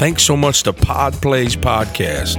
[0.00, 2.38] Thanks so much to Pod Plays Podcast,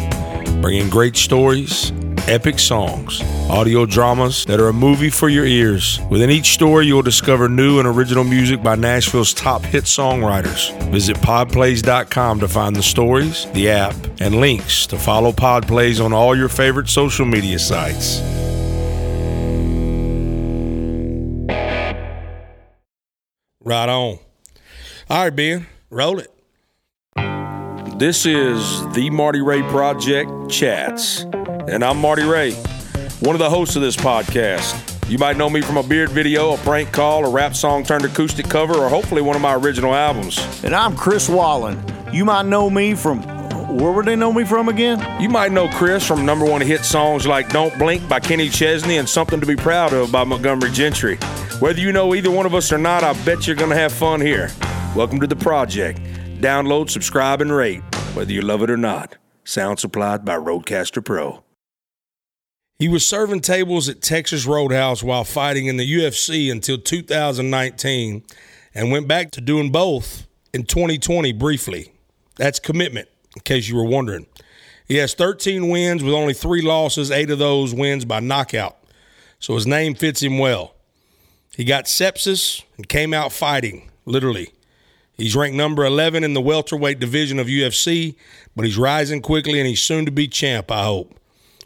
[0.63, 1.92] bringing great stories,
[2.28, 6.00] epic songs, audio dramas that are a movie for your ears.
[6.09, 10.75] Within each story, you'll discover new and original music by Nashville's top hit songwriters.
[10.89, 16.14] Visit podplays.com to find the stories, the app, and links to follow Pod Plays on
[16.14, 18.21] all your favorite social media sites.
[23.64, 24.18] Right on.
[25.12, 26.41] All right, Ben, roll it.
[28.02, 32.54] This is the Marty Ray Project Chats, and I'm Marty Ray,
[33.20, 35.08] one of the hosts of this podcast.
[35.08, 38.04] You might know me from a beard video, a prank call, a rap song turned
[38.04, 40.40] acoustic cover, or hopefully one of my original albums.
[40.64, 41.80] And I'm Chris Wallin.
[42.12, 43.22] You might know me from.
[43.78, 45.22] Where would they know me from again?
[45.22, 48.98] You might know Chris from number one hit songs like Don't Blink by Kenny Chesney
[48.98, 51.18] and Something to Be Proud of by Montgomery Gentry.
[51.59, 53.94] Whether you know either one of us or not, I bet you're going to have
[53.94, 54.50] fun here.
[54.95, 56.00] Welcome to the project.
[56.42, 57.84] Download, subscribe, and rate,
[58.14, 59.18] whether you love it or not.
[59.44, 61.44] Sound supplied by RODECaster Pro.
[62.78, 68.23] He was serving tables at Texas Roadhouse while fighting in the UFC until 2019
[68.73, 71.94] and went back to doing both in 2020 briefly.
[72.38, 74.25] That's commitment, in case you were wondering.
[74.88, 78.78] He has 13 wins with only three losses, eight of those wins by knockout.
[79.40, 80.73] So his name fits him well.
[81.56, 84.53] He got sepsis and came out fighting, literally.
[85.17, 88.16] He's ranked number 11 in the welterweight division of UFC,
[88.56, 91.20] but he's rising quickly and he's soon to be champ, I hope.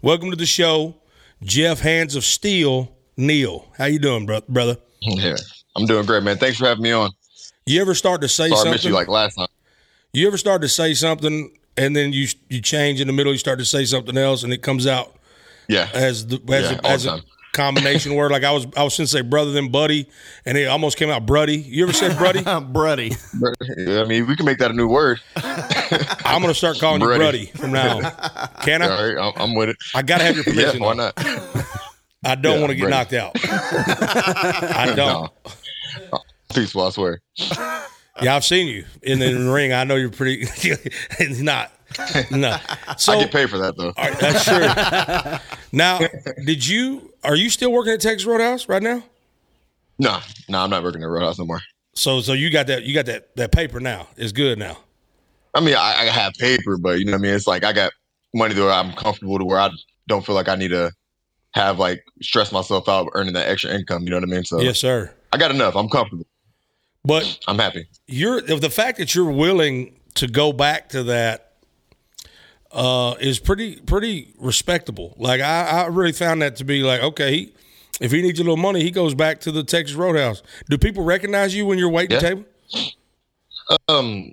[0.04, 0.96] Welcome to the show,
[1.42, 3.68] Geoff Hands of Steel, Neal.
[3.78, 4.78] How you doing, bro- brother?
[5.02, 5.36] Yeah,
[5.76, 6.38] I'm doing great, man.
[6.38, 7.12] Thanks for having me on.
[7.66, 8.72] You ever start to say Sorry I something?
[8.74, 9.48] missed you like last time.
[10.14, 13.40] you ever start to say something and then you you change in the middle, you
[13.40, 15.16] start to say something else and it comes out
[15.68, 17.26] Yeah, as the as, Yeah, a, as the a time.
[17.56, 18.31] Combination word.
[18.31, 20.08] Like I was I was going to say brother than buddy
[20.45, 21.66] and it almost came out bruddy.
[21.66, 22.44] You ever said bruddy?
[22.73, 24.02] Bruddy.
[24.02, 25.20] I mean, we can make that a new word.
[25.38, 27.50] I'm going to start calling you Bruddy.
[27.52, 28.03] bruddy from now on.
[28.64, 28.89] Can I?
[28.89, 29.78] All right, I'm, I'm with it.
[29.95, 30.80] I got to have your Yeah, permission.
[30.84, 31.14] why not?
[32.23, 32.90] I don't Yeah, want to get Bruddy.
[32.90, 33.31] knocked out.
[33.44, 35.31] I don't.
[36.12, 36.19] No.
[36.53, 37.22] Peaceful, I swear.
[38.22, 39.74] Yeah, I've seen you in the ring.
[39.74, 40.47] I know you're pretty.
[41.19, 41.72] It's not.
[42.31, 42.57] No.
[42.97, 43.94] So I get paid for that though.
[43.95, 45.57] all right, that's true.
[45.72, 46.00] Now,
[46.45, 47.11] did you?
[47.23, 49.03] Are you still working at Texas Roadhouse right now?
[49.97, 50.19] No,
[50.50, 51.61] no, I'm not working at Roadhouse no more.
[51.94, 52.83] So, so you got that?
[52.83, 53.35] You got that?
[53.35, 54.07] That paper now?
[54.17, 54.78] It's good now.
[55.53, 57.33] I mean, I, I have paper, but you know what I mean.
[57.33, 57.91] It's like I got
[58.33, 59.69] money to where I'm comfortable to where I
[60.07, 60.91] don't feel like I need to
[61.53, 64.03] have like stress myself out earning that extra income.
[64.03, 64.44] You know what I mean?
[64.44, 65.13] So Yes, sir.
[65.31, 65.75] I got enough.
[65.75, 66.25] I'm comfortable.
[67.06, 67.88] But I'm happy.
[68.07, 71.44] you're the fact that you're willing to go back to that
[72.75, 75.16] uh, is pretty pretty respectable.
[75.18, 77.53] Like I, I really found that to be like okay, he,
[78.02, 80.44] if he needs a little money, he goes back to the Texas Roadhouse.
[80.69, 82.19] Do people recognize you when you're waiting Yeah.
[82.19, 82.46] table?
[83.88, 84.31] um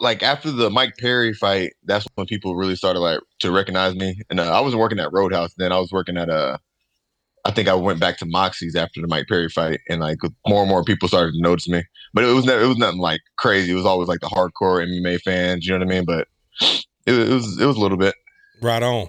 [0.00, 4.20] like after the Mike Perry fight, that's when people really started like to recognize me.
[4.30, 5.70] And uh, I wasn't working at Roadhouse then.
[5.72, 6.58] I was working at a.
[7.44, 10.62] I think I went back to Moxie's after the Mike Perry fight, and like more
[10.62, 11.82] and more people started to notice me.
[12.14, 13.72] But it was never, it was nothing like crazy.
[13.72, 15.64] It was always like the hardcore MMA fans.
[15.66, 16.04] You know what I mean?
[16.04, 16.28] But
[17.06, 18.14] it, it was it was a little bit.
[18.60, 19.08] Right on.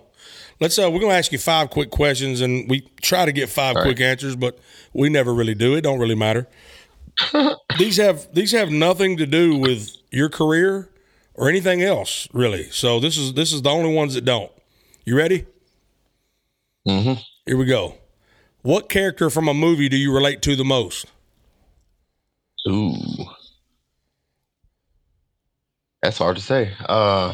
[0.60, 3.76] Let's uh we're gonna ask you five quick questions and we try to get five
[3.76, 4.58] All quick answers, but
[4.94, 5.76] we never really do.
[5.76, 6.48] It don't really matter.
[7.78, 10.90] these have these have nothing to do with your career
[11.36, 12.70] or anything else, really.
[12.72, 14.52] So this is this is the only ones that don't.
[15.06, 15.46] You ready?
[16.88, 17.14] hmm
[17.46, 17.96] Here we go.
[18.62, 21.06] What character from a movie do you relate to the most?
[22.70, 22.94] Ooh,
[26.02, 26.72] that's hard to say.
[26.88, 27.34] Uh,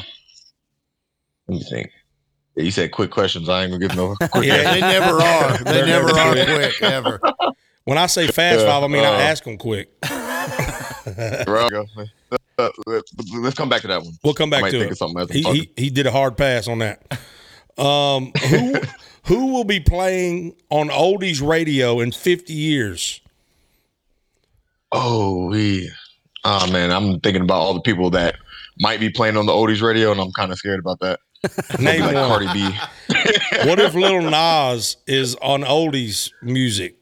[1.50, 1.90] let me think.
[2.56, 3.50] Yeah, you said quick questions.
[3.50, 4.74] I ain't gonna give no quick Yeah.
[4.74, 5.58] They never are.
[5.64, 6.78] They They're never never are quick.
[6.78, 7.20] quick ever.
[7.86, 9.90] When I say fast Yeah, five, I mean I uh, ask them quick.
[11.46, 11.70] Bro.
[12.60, 12.70] Uh,
[13.34, 14.14] let's come back to that one.
[14.24, 14.92] We'll come I back might to think it.
[14.92, 15.32] of something else.
[15.32, 17.02] He, he he did a hard pass on that.
[17.80, 18.76] Um, who
[19.26, 23.22] who will be playing on oldies radio in fifty years?
[24.92, 25.90] oh, we.
[26.44, 28.36] Oh man, I'm thinking about all the people that
[28.80, 31.19] might be playing on the oldies radio, and I'm kind of scared about that.
[31.80, 32.27] Name like one.
[32.27, 32.77] Cardi B.
[33.65, 36.95] What if Lil Nas is on oldies music?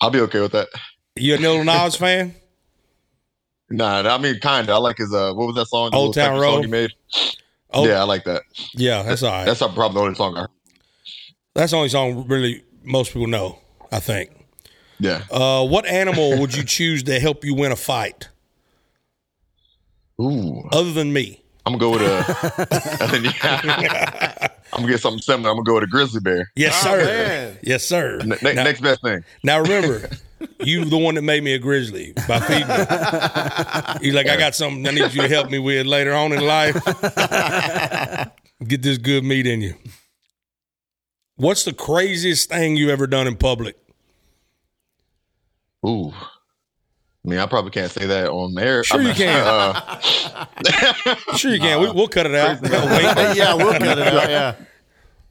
[0.00, 0.68] I'll be okay with that.
[1.16, 2.34] You a Lil Nas fan?
[3.70, 4.74] Nah, I mean, kind of.
[4.74, 5.12] I like his.
[5.14, 5.90] Uh, what was that song?
[5.92, 6.64] Old Town Road?
[6.64, 6.90] He made.
[7.72, 8.42] Oh yeah, I like that.
[8.74, 9.44] yeah, that's all right.
[9.46, 10.50] That's probably the only song I heard.
[11.54, 13.58] That's the only song really most people know.
[13.90, 14.30] I think.
[14.98, 15.22] Yeah.
[15.30, 18.28] Uh, what animal would you choose to help you win a fight,
[20.20, 21.43] Ooh, other than me?
[21.66, 22.20] I'm gonna go with a.
[23.42, 24.48] Yeah.
[24.72, 25.50] I'm gonna get something similar.
[25.50, 26.50] I'm gonna go with a grizzly bear.
[26.56, 27.04] Yes, Oh, sir.
[27.04, 27.58] man.
[27.62, 28.18] Yes, sir.
[28.24, 29.24] Ne- ne- now, next best thing.
[29.44, 30.08] now remember,
[30.60, 32.74] You the one that made me a grizzly by feeding me.
[34.02, 36.40] He's like, I got something I need you to help me with later on in
[36.40, 36.74] life.
[38.66, 39.74] Get this good meat in you.
[41.36, 43.76] What's the craziest thing you ever done in public?
[45.86, 46.12] Ooh.
[47.24, 48.84] I mean, I probably can't say that on air.
[48.84, 50.46] Sure I'm you not- can.
[51.26, 51.80] uh, Sure you can.
[51.80, 52.58] We, we'll cut it out.
[53.36, 54.28] Yeah, we'll cut it out.
[54.30, 54.54] Yeah.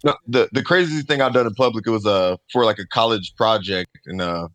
[0.03, 2.87] no, the the craziest thing I've done in public it was uh for like a
[2.87, 4.47] college project, and uh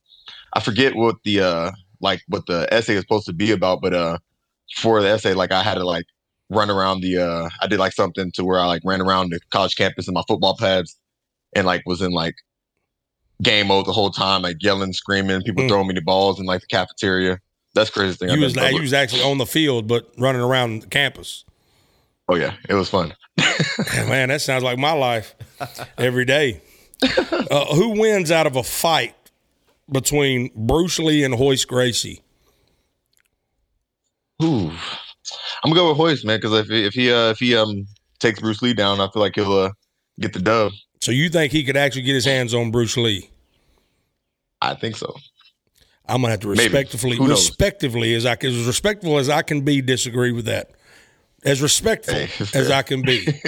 [0.55, 1.71] I forget what the uh
[2.01, 4.19] like what the essay is supposed to be about, but uh
[4.77, 6.07] for the essay, like I had to like
[6.51, 9.39] run around the uh I did like something to where I like ran around the
[9.51, 10.97] college campus in my football pads,
[11.55, 12.35] and like was in like
[13.43, 15.69] game mode the whole time, like yelling, screaming, people Mm.
[15.69, 17.39] throwing me the balls in like the cafeteria.
[17.75, 18.31] That's the craziest thing.
[18.31, 21.45] You was you was actually on the field, but running around the campus.
[22.29, 23.15] oh yeah, it was fun.
[24.09, 25.35] Man, that sounds like my life
[25.99, 26.61] every day.
[27.03, 29.15] Uh, who wins out of a fight
[29.91, 32.21] between Bruce Lee and Royce Gracie?
[34.43, 34.71] Ooh.
[35.63, 37.87] I'm gonna go with Hoist, man, because if if he uh if he um
[38.19, 39.71] takes Bruce Lee down, I feel like he'll uh,
[40.21, 40.73] get the dub.
[41.09, 43.31] So you think he could actually get his hands on Bruce Lee?
[44.61, 45.17] I think so.
[46.07, 49.81] I'm gonna have to respectfully, respectively as I can, as respectful as I can be,
[49.81, 50.71] disagree with that.
[51.47, 53.25] As respectful Hey, as I can be.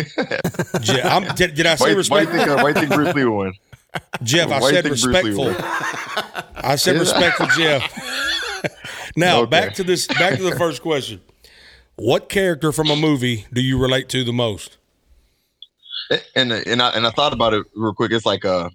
[1.37, 2.39] Did, did I say why respectful?
[2.39, 3.53] think uh, why think Bruce Lee win?
[4.23, 5.55] Geoff, I said think Bruce Lee respectful.
[6.65, 8.65] I said respectful, Geoff.
[9.17, 9.51] now Okay.
[9.51, 10.07] back to this.
[10.07, 11.21] Back to the first question.
[11.97, 14.79] What character from a movie do you relate to the most?
[16.35, 18.13] And and I and I thought about it real quick.
[18.13, 18.69] It's like uh,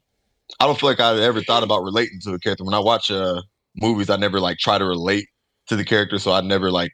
[0.59, 2.63] I don't feel like I ever thought about relating to a character.
[2.63, 3.41] When I watch uh
[3.75, 5.27] movies, I never like try to relate
[5.67, 6.17] to the character.
[6.19, 6.91] So I never like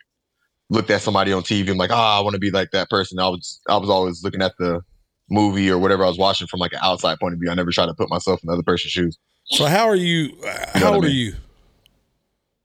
[0.70, 1.70] looked at somebody on TV.
[1.70, 3.20] I'm like, ah, I want to be like that person.
[3.20, 4.82] I was I was always looking at the
[5.30, 7.52] movie or whatever I was watching from like an outside point of view.
[7.52, 9.18] I never tried to put myself in the other person's shoes.
[9.46, 10.36] So how are you?
[10.42, 11.34] Uh, know how what I old are you?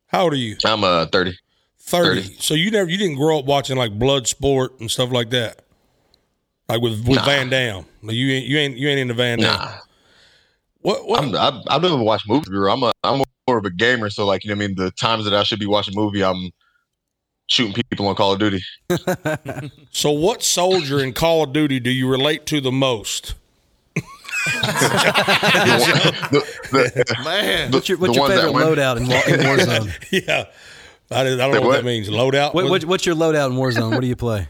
[0.07, 0.57] How old are you?
[0.65, 1.37] I'm uh 30.
[1.81, 2.23] 30.
[2.23, 2.37] 30.
[2.41, 5.66] So you never you didn't grow up watching like Bloodsport and stuff like that.
[6.69, 7.25] Like with, with Nah.
[7.25, 7.85] Van Damme.
[8.03, 9.57] No, you ain't you ain't you ain't into Van Damme.
[9.59, 9.73] Nah.
[10.81, 12.49] What what I'm, I've, I've never watched movies.
[12.49, 12.73] bro.
[12.73, 14.91] I'm a I'm more of a gamer, so like you know, what I mean, the
[14.93, 16.51] times that I should be watching a movie, I'm
[17.49, 18.61] shooting people on Call of Duty.
[19.93, 23.35] so what soldier in Call of Duty do you relate to the most?
[24.47, 27.71] the, the, Man.
[27.71, 29.93] the, What's your, what's the your favorite loadout in, in Warzone?
[30.29, 30.45] yeah.
[31.11, 31.77] I, don't- I don't Say know what, what?
[31.77, 32.09] that means.
[32.09, 32.55] Loadout?
[32.55, 33.91] what, what, what's your loadout in Warzone?
[33.93, 34.47] What do you play?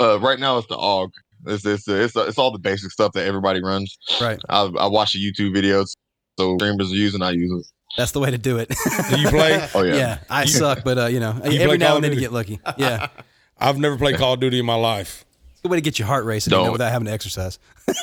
[0.00, 1.10] Uh, right now, it's the AUG.
[1.46, 3.98] It's it's it's, it's all the basic stuff that everybody runs.
[4.20, 4.38] Right.
[4.48, 5.96] I, I watch the YouTube videos,
[6.38, 7.20] so streamers are using.
[7.22, 7.66] I use it.
[7.96, 8.68] That's the way to do it.
[9.10, 9.68] do you play?
[9.74, 9.94] Oh yeah.
[9.96, 12.32] yeah, I suck, but uh, you know, play every now Call and then you get
[12.32, 12.58] lucky.
[12.78, 13.08] Yeah,
[13.58, 15.24] I've never played Call of Duty in my life.
[15.52, 17.58] it's a way to get your heart racing you know, without having to exercise.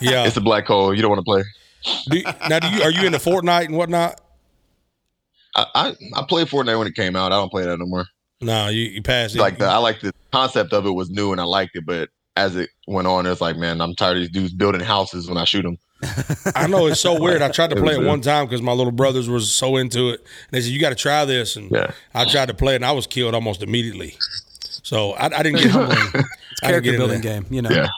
[0.00, 0.26] Yeah.
[0.26, 0.94] it's a black hole.
[0.94, 1.42] You don't want to play.
[2.10, 4.20] Do you- now, do you are you into Fortnite and whatnot?
[5.56, 7.32] I, I I played Fortnite when it came out.
[7.32, 8.06] I don't play that no more.
[8.40, 9.38] No, you, you passed it.
[9.40, 12.10] Like the I like the concept of it was new and I liked it, but
[12.36, 15.38] as it went on, it's like, man, I'm tired of these dudes building houses when
[15.38, 15.78] I shoot them.
[16.54, 17.40] I know it's so weird.
[17.42, 19.50] I tried to It play was it a- one time because my little brothers was
[19.54, 20.20] so into it.
[20.20, 21.92] And they said, "You got to try this." And Yeah.
[22.12, 24.16] I tried to play it, and I was killed almost immediately.
[24.82, 25.66] So I, I didn't get
[26.54, 27.70] It's I character building game, you know.
[27.70, 27.88] Yeah.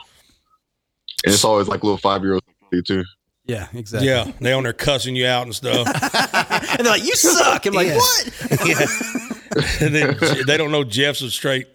[1.25, 3.03] And it's always like little five year olds too.
[3.45, 4.07] Yeah, exactly.
[4.09, 5.87] Yeah, they on there cussing you out and stuff.
[6.77, 7.95] and they're like, "You suck." I'm like, Yeah.
[7.97, 9.26] "What?"
[9.81, 11.67] and then they don't know Geoff's a straight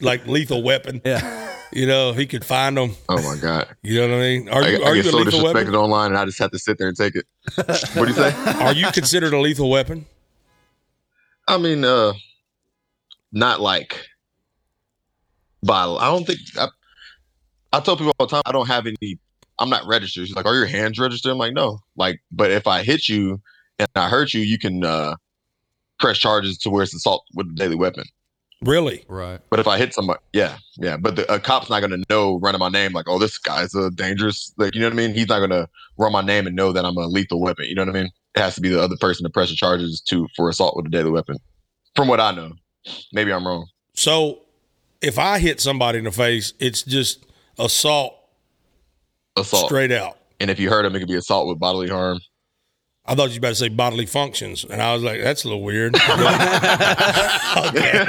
[0.00, 1.00] like lethal weapon.
[1.04, 2.94] Yeah, You know, he could find them.
[3.08, 3.68] Oh my god.
[3.82, 4.48] You know what I mean?
[4.48, 5.74] Are you I are you get a so lethal disrespected weapon?
[5.74, 7.26] online and I just have to sit there and take it.
[7.94, 8.32] what do you say?
[8.60, 10.06] Are you considered a lethal weapon?
[11.48, 12.12] I mean, uh
[13.32, 14.06] not like
[15.64, 16.68] by I don't think I,
[17.72, 19.18] I tell people all the time I don't have any
[19.58, 20.26] I'm not registered.
[20.26, 21.32] She's like, Are your hands registered?
[21.32, 21.78] I'm like, no.
[21.96, 23.40] Like, but if I hit you
[23.78, 25.16] and I hurt you, you can uh
[25.98, 28.04] press charges to where it's assault with a deadly weapon.
[28.62, 29.04] Really?
[29.08, 29.40] Right.
[29.50, 30.96] But if I hit somebody, yeah, yeah.
[30.96, 33.90] But the, a cop's not gonna know running my name like, oh, this guy's a
[33.90, 34.52] dangerous.
[34.56, 35.14] Like, you know what I mean?
[35.14, 37.66] He's not gonna run my name and know that I'm a lethal weapon.
[37.66, 38.10] You know what I mean?
[38.34, 40.86] It has to be the other person to press the charges to for assault with
[40.86, 41.36] a deadly weapon.
[41.94, 42.52] From what I know,
[43.12, 43.66] maybe I'm wrong.
[43.94, 44.40] So
[45.02, 47.26] if I hit somebody in the face, it's just
[47.58, 48.16] assault
[49.36, 50.16] Assault, straight out.
[50.40, 52.18] and if you hurt him, it could be assault with bodily harm.
[53.06, 55.48] I thought you were about to say bodily functions, and I was like, "That's a
[55.48, 56.06] little weird." okay,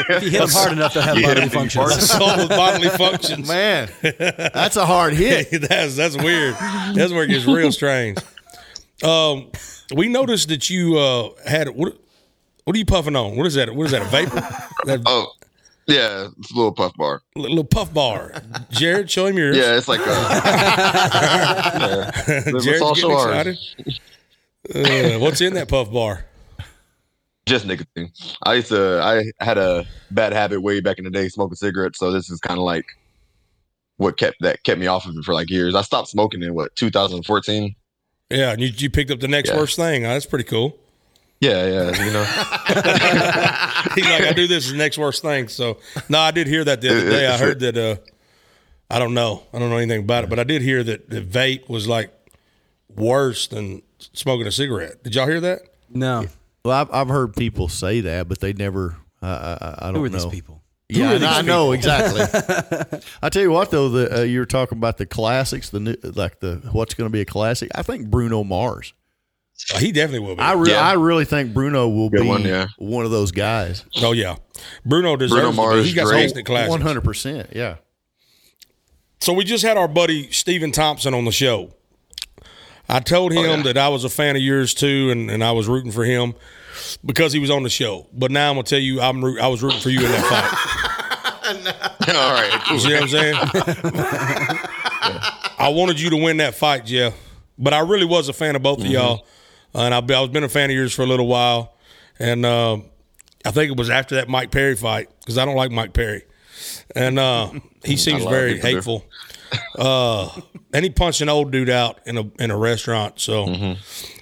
[0.09, 1.97] if you hit them hard enough, they'll have You hit bodily 'em, then functions.
[2.03, 3.47] assault with bodily functions.
[3.47, 5.49] Man, that's a hard hit.
[5.67, 6.55] that's that's weird.
[6.93, 8.19] That's where it gets real strange.
[9.03, 9.51] Um,
[9.93, 11.97] we noticed that you uh had what?
[12.63, 13.35] What are you puffing on?
[13.35, 13.75] What is that?
[13.75, 14.01] What is that?
[14.01, 14.41] A vapor?
[14.85, 15.27] that Oh,
[15.87, 17.21] yeah, it's a little puff bar.
[17.35, 18.31] little puff bar.
[18.71, 19.55] Jared, show him yours.
[19.57, 20.03] Yeah, it's like a.
[20.05, 22.11] yeah.
[22.25, 23.75] Jared's It's all getting show ours.
[23.77, 23.99] excited.
[24.73, 26.25] Uh, what's in that puff bar?
[27.45, 28.11] Just nicotine.
[28.43, 29.01] I used to.
[29.03, 31.99] I had a bad habit way back in the day, smoking cigarettes.
[31.99, 32.85] So this is kind of like
[33.97, 35.75] what kept that kept me off of it for like years.
[35.75, 37.75] I stopped smoking in what 2014.
[38.31, 39.57] Yeah, and you, you picked up the next Yeah.
[39.57, 40.05] worst thing.
[40.05, 40.75] Oh, that's pretty cool.
[41.39, 42.23] Yeah, yeah, you know.
[43.95, 45.47] He's like, I do this is the next worst thing.
[45.47, 45.77] So
[46.09, 47.27] no, I did hear that the other day.
[47.27, 47.77] I heard that.
[47.77, 47.97] Uh,
[48.89, 49.43] I don't know.
[49.53, 52.11] I don't know anything about it, but I did hear that the vape was like
[52.89, 55.03] worse than smoking a cigarette.
[55.03, 55.61] Did y'all hear that?
[55.89, 56.25] No.
[56.63, 58.95] Well, I've, I've heard people say that, but they never.
[59.21, 60.17] I I, I don't Who are know.
[60.17, 60.61] these people?
[60.89, 62.99] Yeah, I know- I know exactly.
[63.21, 65.95] I tell you what, though, the, uh, you were talking about the classics, the new,
[66.03, 67.71] like the what's going to be a classic.
[67.73, 68.93] I think Bruno Mars.
[69.73, 70.41] Oh, he definitely will be.
[70.41, 70.81] I re- Yeah.
[70.81, 72.67] I really think Bruno will Good be one, yeah.
[72.77, 73.83] one of those guys.
[74.03, 74.35] oh yeah,
[74.85, 75.53] Bruno deserves Bruno.
[75.53, 76.23] Mars, He got some Drake.
[76.25, 76.69] instant classics.
[76.71, 77.49] One hundred percent.
[77.53, 77.77] Yeah.
[79.21, 81.73] So we just had our buddy Stephen Thompson on the show.
[82.87, 83.61] I told him yeah.
[83.63, 86.35] that I was a fan of yours too, and, and I was rooting for him
[87.03, 88.07] because he was on the show.
[88.13, 90.25] But now I'm gonna tell you, I'm root, I was rooting for you in that
[90.25, 90.91] fight.
[92.07, 92.71] All right.
[92.71, 93.35] You see what I'm saying?
[95.59, 97.13] I wanted you to win that fight, Geoff.
[97.57, 99.25] But I really was a fan of both of y'all,
[99.73, 101.75] and I've been, I've been a fan of yours for a little while.
[102.19, 102.77] And uh,
[103.45, 106.23] I think it was after that Mike Perry fight because I don't like Mike Perry,
[106.95, 107.51] and uh,
[107.83, 108.99] he seems very hateful.
[108.99, 109.05] do.
[109.77, 110.29] Uh,
[110.73, 113.19] and he punched an old dude out in a in a restaurant.
[113.19, 113.75] So,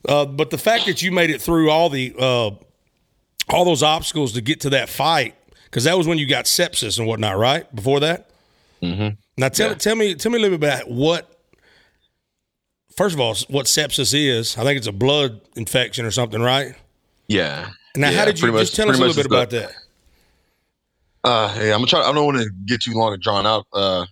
[0.08, 2.51] uh, but the fact that you made it through all the uh,
[3.50, 6.98] all those obstacles to get to that fight, because that was when you got sepsis
[6.98, 7.74] and whatnot, right?
[7.75, 8.30] Before that.
[8.82, 9.15] Mm-hmm.
[9.38, 11.30] Now tell tell me tell me a little bit about what.
[12.96, 14.56] First of all, what sepsis is?
[14.56, 16.75] I think it's a blood infection or something, right?
[17.27, 17.70] Yeah.
[17.96, 19.74] Now, how did you pretty just tell us a little bit much about that?
[21.24, 22.01] Uh, yeah, I'm gonna try.
[22.01, 23.65] I don't want to get too long and drawn out.
[23.72, 24.06] Uh,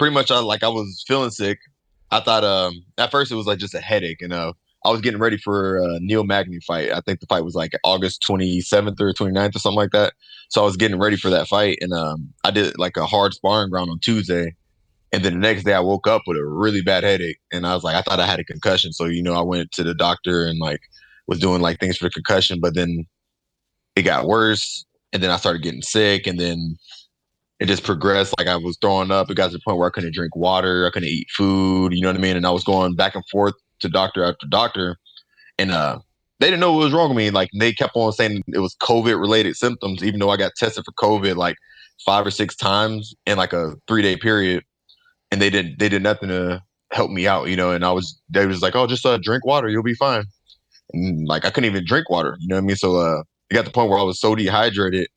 [0.00, 1.58] pretty much, I like I was feeling sick.
[2.10, 5.02] I thought um at first it was like just a headache, and uh, I was
[5.02, 6.90] getting ready for a Neil Magny fight.
[6.90, 10.14] I think the fight was like August 27th or 29th or something like that.
[10.48, 13.34] So I was getting ready for that fight, and um, I did like a hard
[13.34, 14.56] sparring round on Tuesday,
[15.12, 17.74] and then the next day I woke up with a really bad headache, and I
[17.74, 18.94] was like, I thought I had a concussion.
[18.94, 20.80] So you know, I went to the doctor and like
[21.26, 23.04] was doing like things for the concussion, but then
[23.96, 26.76] it got worse and then I started getting sick, and then
[27.60, 28.34] it just progressed.
[28.38, 29.30] Like I was throwing up.
[29.30, 31.92] It got to the point where I couldn't drink water, I couldn't eat food.
[31.92, 32.36] You know what I mean?
[32.36, 34.96] And I was going back and forth to doctor after doctor,
[35.58, 35.98] and uh,
[36.40, 37.30] they didn't know what was wrong with me.
[37.30, 40.84] Like they kept on saying it was COVID related symptoms, even though I got tested
[40.84, 41.56] for COVID like
[42.04, 44.64] five or six times in like a three day period,
[45.30, 46.62] and they didn't they did nothing to
[46.92, 47.48] help me out.
[47.48, 49.94] You know, and I was they was like, oh, just uh, drink water, you'll be
[49.94, 50.24] fine.
[50.94, 52.38] And like I couldn't even drink water.
[52.40, 52.76] You know what I mean?
[52.76, 55.08] So uh, it got to the point where I was so dehydrated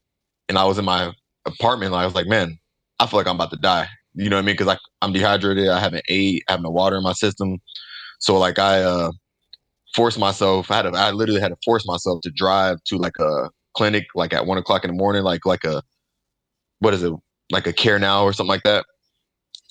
[0.50, 1.14] and I was in my
[1.46, 1.92] apartment.
[1.92, 2.58] like I was like, man,
[3.00, 3.88] I feel like I'm about to die.
[4.16, 4.54] You know what I mean?
[4.54, 5.70] Because like I'm dehydrated.
[5.70, 6.44] I haven't ate.
[6.48, 7.58] I have no water in my system.
[8.20, 9.12] So like I uh,
[9.96, 10.70] forced myself.
[10.72, 14.06] I had to, I literally had to force myself to drive to like a clinic
[14.16, 15.82] like at one o'clock in the morning, like like a
[16.80, 17.14] what is it
[17.52, 18.86] like a care now or something like that.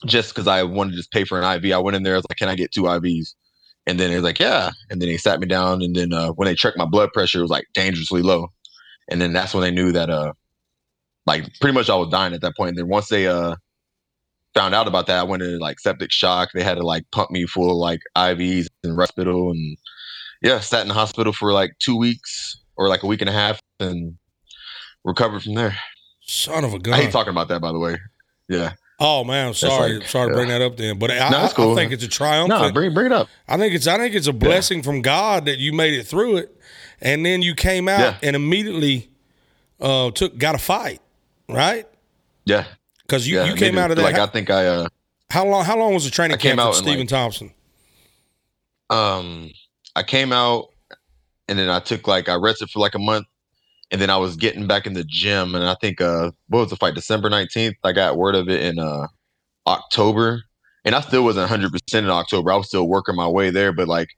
[0.06, 2.14] Just because I wanted to just pay for an IV, I went in there.
[2.14, 3.34] I was like, "Can I get two IVs?"
[3.86, 6.46] And then it's like, "Yeah." And then they sat me down, and then uh, when
[6.46, 8.48] they checked my blood pressure, it was like dangerously low.
[9.10, 10.32] And then that's when they knew that uh,
[11.26, 12.70] like pretty much I was dying at that point.
[12.70, 13.56] And then once they uh
[14.54, 16.50] found out about that, I went into like septic shock.
[16.52, 19.76] They had to like pump me full of like IVs and hospital and
[20.42, 23.32] yeah, sat in the hospital for like two weeks or like a week and a
[23.32, 24.16] half and
[25.04, 25.76] recovered from there.
[26.20, 26.94] Son of a gun!
[26.94, 27.96] I hate talking about that by the way.
[28.48, 28.72] Yeah.
[28.98, 29.94] Oh man, I'm sorry.
[29.98, 30.36] like- sorry to yeah.
[30.38, 31.72] bring that up then, but I, No, cool.
[31.72, 32.48] I think it's a triumph.
[32.48, 33.28] No, bring bring it up.
[33.48, 36.36] I think it's I think it's a blessing from God that you made it through
[36.36, 36.56] it,
[37.00, 38.16] and then you came out Yeah.
[38.22, 39.10] and immediately
[39.80, 41.00] uh, took got a fight,
[41.54, 41.87] right?
[42.44, 42.64] Yeah.
[43.02, 43.44] Because you, yeah.
[43.44, 44.02] you came out of that.
[44.02, 44.88] Like how, I think I uh
[45.30, 45.64] how long?
[45.64, 47.52] How long was the training I came camp out in, Stephen like- Thompson?
[48.90, 49.50] um
[49.97, 50.68] I came out
[51.49, 53.26] and then I took like I rested for like a month
[53.90, 56.71] and then I was getting back in the gym and I think uh what was
[56.71, 59.06] the fight December 19th I got word of it in uh
[59.66, 60.42] October
[60.85, 63.88] and I still wasn't 100% in October I was still working my way there but
[63.88, 64.09] like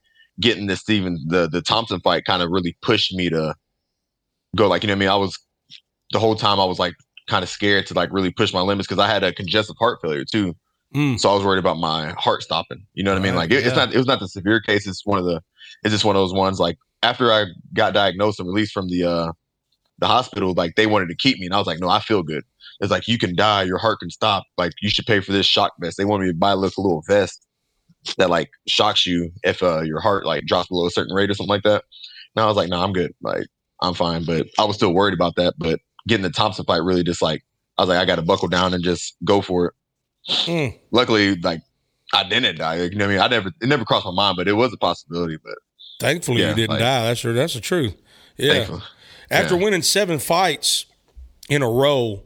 [0.41, 3.55] getting the Stephen the the Thompson fight kind of really pushed me to
[4.57, 5.39] go like you know what I mean I was
[6.13, 6.95] the whole time I was like
[7.29, 9.99] kind of scared to like really push my limits because I had a congestive heart
[10.03, 10.55] failure too
[10.95, 11.19] Mm.
[11.19, 12.87] so I was worried about my heart stopping.
[12.95, 13.35] You know what I mean?
[13.35, 14.87] Like it, it's not it was not the severe case.
[14.87, 15.43] It's one of the
[15.83, 19.05] it's just one of those ones like after I got diagnosed and released from the
[19.05, 19.33] uh
[19.99, 21.47] the hospital, like they wanted to keep me.
[21.47, 22.45] And I was like, no, I feel good.
[22.81, 24.45] It's like you can die, your heart can stop.
[24.57, 25.97] Like you should pay for this shock vest.
[25.97, 27.45] They wanted me to buy like a little vest
[28.19, 31.35] that like shocks you if uh your heart like drops below a certain rate or
[31.35, 31.83] something like that.
[32.37, 33.13] And I was like, no, I'm good.
[33.21, 33.49] Like
[33.83, 34.25] I'm fine.
[34.25, 35.55] But I was still worried about that.
[35.59, 37.43] But getting the Thompson fight really just like
[37.79, 39.75] I was like, I gotta buckle down and just go for it
[40.29, 40.79] Mm.
[40.91, 41.61] luckily, like
[42.15, 42.79] I didn't die.
[42.79, 43.23] Like, you know what I mean?
[43.23, 45.37] I never it never crossed my mind, but it was a possibility.
[45.43, 45.55] But
[46.01, 47.03] Thankfully, Yeah, you didn't like- die.
[47.05, 47.23] That's.
[47.23, 47.95] That's the truth.
[48.37, 48.53] Yeah.
[48.55, 48.83] Thankfully.
[49.31, 49.63] After Yeah.
[49.65, 50.87] winning seven fights
[51.49, 52.23] in a row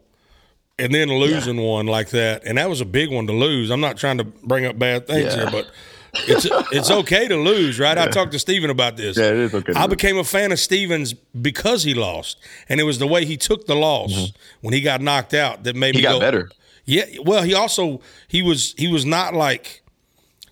[0.79, 3.71] and then losing one like that, and that was a big one to lose.
[3.71, 5.37] I'm not trying to bring up bad things Yeah.
[5.43, 5.67] here, but
[6.15, 7.97] it's it's okay to lose, right?
[7.99, 9.17] I talked to Stephen about this.
[9.17, 12.39] Yeah, it is okay I became a fan of Stephens because he lost,
[12.69, 15.77] and it was the way he took the loss when he got knocked out that
[15.77, 15.99] made Mm-hmm.
[15.99, 16.51] He me got go, better.
[16.85, 19.83] Yeah, well, he also he was he was not like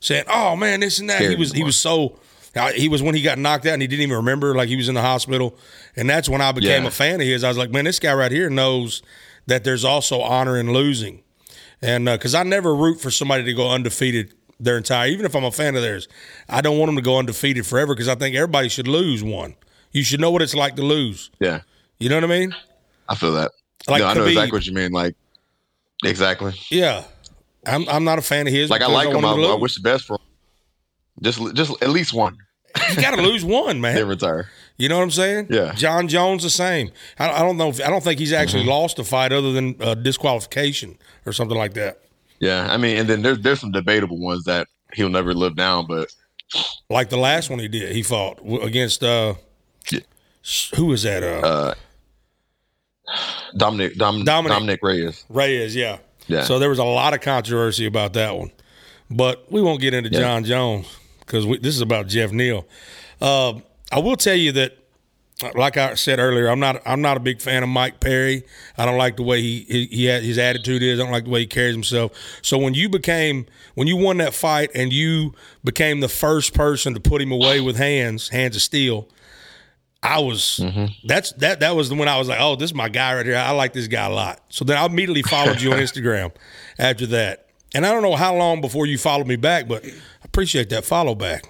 [0.01, 2.19] saying, "Oh man, this and that." Scared he was he was so
[2.55, 4.77] uh, he was when he got knocked out and he didn't even remember like he
[4.77, 5.57] was in the hospital,
[5.97, 6.89] and that's when I became Yeah.
[6.89, 7.43] a fan of his.
[7.45, 9.03] I was like, "Man, this guy right here knows
[9.47, 11.23] that there's also honor in losing,"
[11.81, 15.45] and because I never root for somebody to go undefeated their entire, even if I'm
[15.45, 16.09] a fan of theirs,
[16.49, 19.55] I don't want them to go undefeated forever because I think everybody should lose one.
[19.93, 21.31] You should know what it's like to lose.
[21.41, 21.61] Yeah,
[21.99, 22.55] You know what I mean?
[23.09, 23.53] I feel that.
[23.89, 24.29] Like no, I know Khabib.
[24.29, 24.93] exactly what you mean.
[24.93, 25.15] Like,
[26.05, 26.53] exactly.
[26.71, 27.05] Yeah.
[27.67, 28.71] I'm, I'm not a fan of his.
[28.71, 29.25] Like I like him.
[29.25, 30.21] I, him to I wish the best for him.
[31.23, 32.37] Just, just at least one.
[32.91, 33.95] you got to lose one, man.
[33.95, 34.49] Then retire.
[34.77, 35.47] You know what I'm saying?
[35.51, 35.73] Yeah.
[35.75, 36.91] Jon Jones the same.
[37.19, 37.71] I, I don't know.
[37.71, 38.71] If, I don't think he's actually Mm-hmm.
[38.71, 42.01] lost a fight other than uh, disqualification or something like that.
[42.41, 45.87] Yeah, I mean, and then there's there's some debatable ones that he'll never live down,
[45.87, 46.09] but
[46.91, 49.35] Like the last one he did, he fought against uh,
[49.91, 50.01] Yeah.
[50.75, 51.23] who was that?
[51.23, 51.75] Uh, uh,
[53.57, 54.53] Dominick, Dom, Dominick.
[54.57, 55.25] Dominick Reyes.
[55.29, 55.99] Reyes, yeah.
[56.27, 56.43] Yeah.
[56.43, 58.51] So there was a lot of controversy about that one,
[59.11, 60.21] but we won't get into Yeah.
[60.21, 60.87] Jon Jones
[61.21, 62.67] because this is about Geoff Neal.
[63.21, 63.55] Uh,
[63.93, 64.77] I will tell you that,
[65.55, 68.45] like I said earlier, I'm not I'm not a big fan of Mike Perry.
[68.79, 70.99] I don't like the way he he, he had, his attitude is.
[70.99, 72.13] I don't like the way he carries himself.
[72.43, 76.95] So when you became when you won that fight and you became the first person
[76.95, 79.09] to put him away with hands hands of steel.
[80.03, 80.87] I was mm-hmm.
[81.05, 83.27] that's that that was the when I was like, oh, this is my guy right
[83.27, 83.37] here.
[83.37, 84.41] I like this guy a lot.
[84.51, 86.33] So then I immediately followed you on Instagram
[86.79, 87.49] after that.
[87.75, 89.91] And I don't know how long before you followed me back, but I
[90.23, 91.47] appreciate that follow back.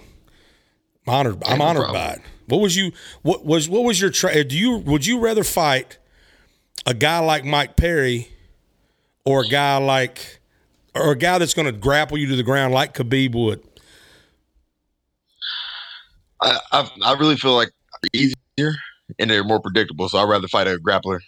[1.07, 1.43] I'm honored.
[1.45, 2.03] I'm no honored problem.
[2.03, 2.21] by it.
[2.49, 2.93] What was you?
[3.23, 4.11] What was what was your?
[4.11, 5.99] Tra- do you would you rather fight
[6.85, 8.29] a guy like Mike Perry
[9.25, 10.41] or a guy like
[10.95, 13.63] or a guy that's going to grapple you to the ground like Khabib would?
[16.41, 17.71] I, I I really feel like
[18.13, 18.75] easier
[19.19, 20.09] and they're more predictable.
[20.09, 21.21] So I'd rather fight a grappler.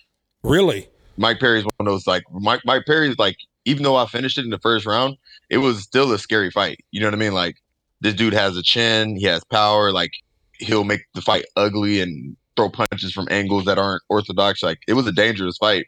[0.42, 0.88] Really?
[1.16, 4.44] Mike Perry's one of those like Mike Mike Perry's like even though I finished it
[4.44, 5.16] in the first round,
[5.50, 6.78] it was still a scary fight.
[6.90, 7.34] You know what I mean?
[7.34, 7.56] Like
[8.00, 10.12] this dude has a chin, he has power, like
[10.58, 14.62] he'll make the fight ugly and throw punches from angles that aren't orthodox.
[14.62, 15.86] Like it was a dangerous fight,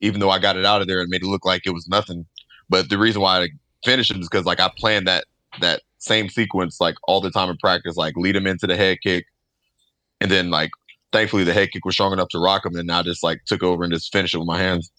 [0.00, 1.88] even though I got it out of there and made it look like it was
[1.88, 2.26] nothing.
[2.68, 3.48] But the reason why I
[3.84, 5.24] finished him is because like I planned that
[5.60, 8.98] that same sequence like all the time in practice, like lead him into the head
[9.02, 9.24] kick,
[10.20, 10.70] and then like
[11.12, 13.62] thankfully the head kick was strong enough to rock him, and I just like took
[13.62, 14.90] over and just finished it with my hands.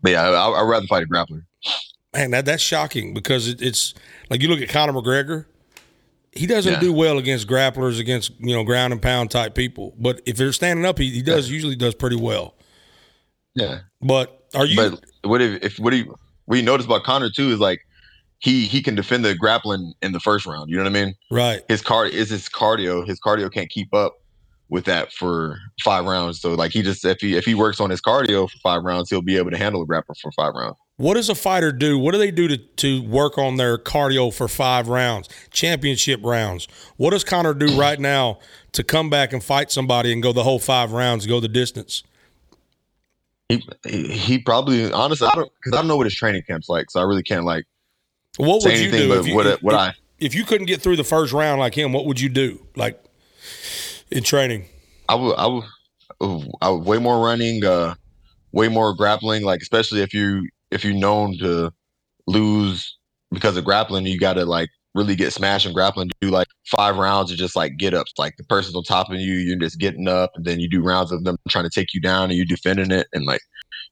[0.00, 1.44] But yeah, I, I'd rather fight a grappler.
[2.12, 3.94] Man, that that's shocking because it, it's
[4.30, 5.46] like you look at Conor McGregor.
[6.36, 6.80] He doesn't Yeah.
[6.80, 9.94] do well against grapplers, against you know ground and pound type people.
[9.98, 12.54] But if they're standing up, he, he does usually does pretty well.
[13.54, 14.76] Yeah, But are you?
[14.76, 16.14] but what if, if what do you
[16.46, 17.80] what you notice about Conor too is like
[18.40, 20.68] he he can defend the grappling in the first round.
[20.70, 21.14] You know what I mean?
[21.30, 21.62] right.
[21.68, 23.06] His card is his cardio.
[23.06, 24.14] His cardio can't keep up
[24.70, 26.40] with that for five rounds.
[26.40, 29.08] So like he just if he if he works on his cardio for five rounds,
[29.08, 30.76] he'll be able to handle a grappler for five rounds.
[30.96, 31.98] What does a fighter do?
[31.98, 36.68] What do they do to, to work on their cardio for five rounds, championship rounds?
[36.96, 38.38] What does Conor do right now
[38.72, 42.04] to come back and fight somebody and go the whole five rounds, go the distance?
[43.48, 46.90] He he, probably honestly I don't because I don't know what his training camp's like,
[46.90, 47.66] so I really can't like
[48.38, 49.08] What say would you anything.
[49.10, 51.60] do if you, what if, what I if you couldn't get through the first round
[51.60, 51.92] like him?
[51.92, 53.02] What would you do, like
[54.10, 54.66] in training?
[55.08, 55.64] I would, I would,
[56.62, 57.96] I would way more running, uh,
[58.52, 59.42] way more grappling.
[59.42, 61.72] Like especially if you if you're known to
[62.26, 62.98] lose
[63.32, 66.10] because of grappling, you got to like really get smashed and grappling.
[66.20, 68.12] Do like five rounds of just like get ups.
[68.18, 70.82] Like the person's on top of you, you're just getting up, and then you do
[70.82, 73.40] rounds of them trying to take you down, and you're defending it, and like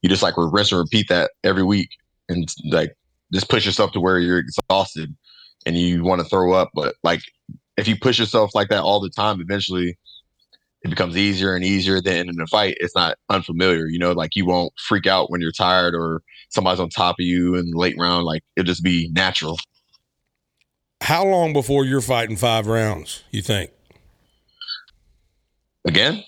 [0.03, 1.89] you just like rinse and repeat that every week,
[2.29, 2.95] and like
[3.33, 5.15] just push yourself to where you're exhausted
[5.65, 6.71] and you want to throw up.
[6.75, 7.23] But like
[7.77, 9.97] if you push yourself like that all the time, eventually
[10.85, 12.01] it becomes easier and easier.
[12.01, 13.87] Then in a fight, it's not unfamiliar.
[13.87, 17.25] You know, like you won't freak out when you're tired or somebody's on top of
[17.25, 18.25] you in the late round.
[18.25, 19.59] Like it'll just be natural.
[21.01, 23.25] How long before you're fighting five rounds?
[23.31, 23.71] You think?
[25.85, 26.23] Again,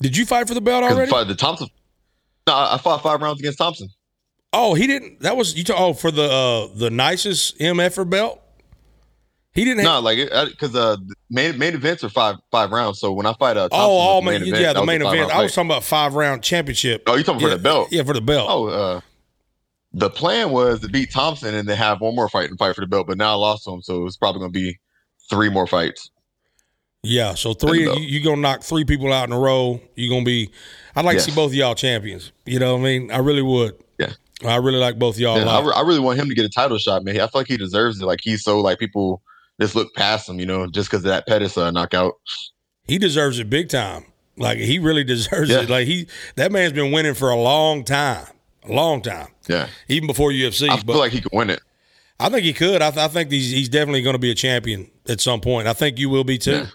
[0.00, 1.10] Did you fight for the belt already?
[1.28, 1.68] the Thompson.
[2.46, 3.88] No, I fought five rounds against Thompson.
[4.52, 5.20] Oh, he didn't.
[5.20, 5.64] That was you.
[5.64, 8.41] Talk, oh, for the uh, the nicest MF belt.
[9.54, 9.84] He didn't.
[9.84, 10.18] No, Have, like
[10.50, 12.98] because uh, the main main events are five five rounds.
[13.00, 15.30] So when I fight uh, Thompson, oh, all main, main event, yeah, the main event.
[15.30, 17.02] I was talking about five round championship.
[17.06, 17.88] Oh, you talking yeah, for the belt?
[17.92, 18.48] Yeah, for the belt.
[18.50, 19.00] Oh, uh,
[19.92, 22.80] the plan was to beat Thompson and then have one more fight and fight for
[22.80, 24.78] the belt, but now I lost to him, so it's probably going to be
[25.28, 26.10] three more fights.
[27.02, 29.80] Yeah, so three uh, you, you gonna knock three people out in a row.
[29.96, 30.52] You're gonna be.
[30.94, 32.30] I'd like to see both of y'all champions.
[32.46, 33.10] You know what I mean?
[33.10, 33.74] I really would.
[33.98, 34.12] Yeah.
[34.46, 35.36] I really like both of y'all.
[35.36, 37.16] Yeah, a I, re- I really want him to get a title shot, man.
[37.16, 38.06] I feel like he deserves it.
[38.06, 39.20] Like he's so like people
[39.60, 42.14] just look past him, you know, just because of that Pettis uh, knockout.
[42.86, 44.04] he deserves it big time.
[44.36, 45.60] Like he really deserves Yeah.
[45.62, 45.70] it.
[45.70, 48.26] Like he that man's been winning for a long time,
[48.68, 50.68] a long time, Yeah, even before UFC.
[50.68, 51.60] I but feel like he could win it.
[52.18, 52.82] I think he could.
[52.82, 55.66] I, th- I think he's he's definitely going to be a champion at some point.
[55.68, 56.52] I think you will be too.
[56.52, 56.66] Yeah.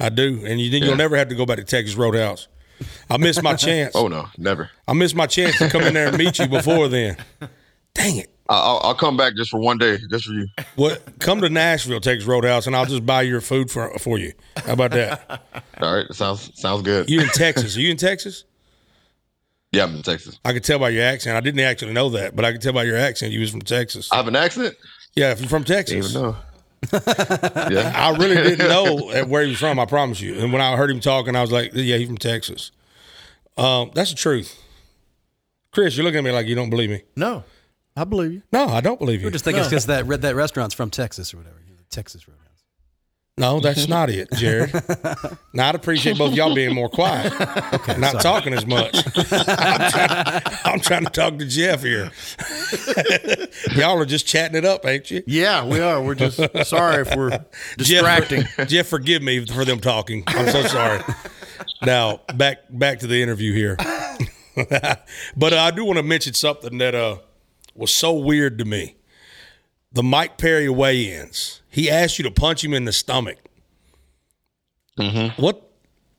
[0.00, 2.48] I do, and you, then you'll never have to go back to Texas Roadhouse.
[3.08, 3.94] I missed my chance.
[3.94, 4.70] Oh no, never.
[4.88, 7.16] I missed my chance to come in there and meet you before then.
[7.94, 8.33] Dang it!
[8.48, 10.46] I- I'll, I'll come back just for one day, just for you.
[10.76, 11.02] What?
[11.20, 14.32] Come to Nashville, Texas Roadhouse, and I'll just buy your food for for you.
[14.56, 15.40] How about that?
[15.80, 17.08] All right, sounds sounds good.
[17.08, 17.76] You in Texas?
[17.76, 18.44] Are you in Texas?
[19.72, 20.38] Yeah, I'm in Texas.
[20.44, 21.36] I could tell by your accent.
[21.36, 23.62] I didn't actually know that, but I could tell by your accent you was from
[23.62, 24.10] Texas.
[24.12, 24.74] I have an accent.
[25.14, 26.10] Yeah, if you're from Didn't Texas.
[26.10, 26.36] even know.
[26.92, 29.78] yeah, I really didn't know where he was from.
[29.78, 30.38] I promise you.
[30.38, 32.72] And when I heard him talking, I was like, "Yeah, he's from Texas."
[33.56, 34.60] Um, that's the truth.
[35.72, 37.02] Chris, you're looking at me like you don't believe me.
[37.16, 37.42] No,
[37.96, 38.42] I believe you.
[38.52, 39.26] No, I don't believe you.
[39.26, 41.58] We're just thinking it's because that that restaurant's from Texas or whatever.
[41.94, 42.44] Texas Roadhouse.
[43.38, 44.72] No, that's not it, Jared.
[45.52, 47.32] now, I'd appreciate both y'all being more quiet,
[47.98, 48.96] not talking as much.
[49.16, 52.10] I'm, trying, I'm trying to talk to Geoff here.
[53.76, 55.22] y'all are just chatting it up, ain't you?
[55.26, 56.02] Yeah, we are.
[56.02, 57.44] We're just sorry if we're
[57.76, 58.42] distracting.
[58.42, 60.24] Geoff, Geoff, forgive me for them talking.
[60.26, 61.02] I'm so sorry.
[61.82, 63.76] now, back back to the interview here.
[65.36, 67.18] but uh, I do want to mention something that uh,
[67.74, 68.96] was so weird to me.
[69.92, 71.62] The Mike Perry weigh-ins.
[71.68, 73.38] He asked you to punch him in the stomach.
[74.98, 75.40] Mm-hmm.
[75.40, 75.70] What,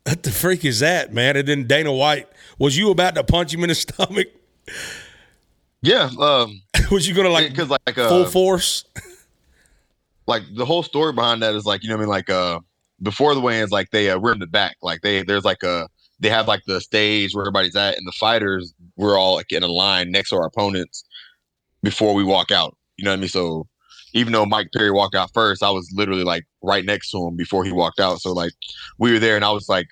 [0.04, 1.36] what the freak is that, man?
[1.36, 4.28] And then Dana White, was you about to punch him in the stomach?
[5.82, 6.10] yeah.
[6.20, 8.86] Um, Was you going to like because like uh, full force?
[10.28, 12.60] like the whole story behind that is like you know what I mean like uh
[13.02, 15.88] before the weigh-ins like they uh, rimmed it back like they there's like a
[16.20, 19.64] they have like the stage where everybody's at and the fighters we're all like in
[19.64, 21.04] a line next to our opponents
[21.86, 23.68] before we walk out you know what I mean so
[24.14, 27.36] even though Mike Perry walked out first I was literally like right next to him
[27.36, 28.54] before he walked out so like
[28.98, 29.88] we were there and I was like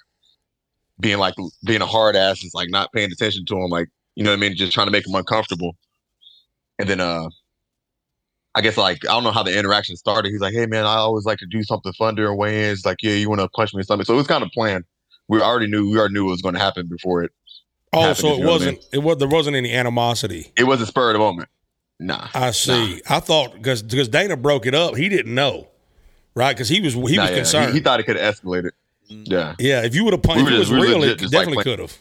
[1.00, 4.24] being like being a hard ass is like not paying attention to him like you
[4.24, 5.78] know what I mean just trying to make him uncomfortable
[6.80, 7.30] and then uh
[8.56, 10.30] I guess like I don't know how the interaction started.
[10.30, 12.86] He's like, "Hey man, I always like to do something fun during weigh-ins.
[12.86, 14.86] Like, yeah, you want to punch me or something." So it was kind of planned.
[15.28, 17.32] We already knew we already knew it was going to happen before it.
[17.94, 18.86] Oh, happened, so it what I wasn't.
[18.92, 20.52] It was there wasn't any animosity.
[20.56, 21.50] It was a spur of the moment.
[22.04, 23.02] Nah, I see.
[23.10, 25.68] I thought because because Dana broke it up, he didn't know,
[26.36, 26.54] right?
[26.56, 27.36] Because he was he Nah, was yeah.
[27.36, 27.68] concerned.
[27.70, 28.72] He, he thought it could have escalated.
[29.08, 29.56] Yeah.
[29.60, 31.42] yeah, if you would have punched, We it was we real, legit it just like
[31.46, 31.98] definitely could have.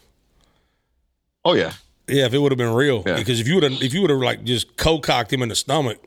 [1.44, 1.72] Oh yeah.
[2.08, 3.16] Yeah, if it would have been real, Yeah.
[3.16, 5.48] because if you would have if you would have like just co cocked him in
[5.48, 5.98] the stomach,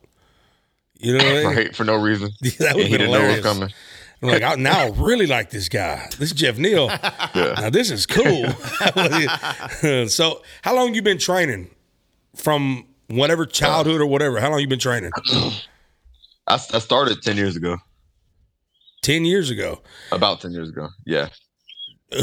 [1.00, 1.56] you know what I mean?
[1.58, 2.32] Right for no reason.
[2.60, 3.42] that would have been didn't know it was hilarious.
[3.44, 3.70] coming.
[4.22, 6.08] I'm like, I, now I really like this guy.
[6.18, 6.88] This is Geoff Neal.
[7.36, 7.54] Yeah.
[7.60, 8.50] Now this is cool.
[10.08, 11.70] so, how long you been training?
[12.36, 14.40] From whatever childhood or whatever.
[14.40, 15.12] How long you been training?
[16.48, 17.78] I, I started ten years ago.
[19.02, 19.82] Ten years ago.
[20.12, 20.90] About ten years ago.
[21.06, 21.30] Yeah.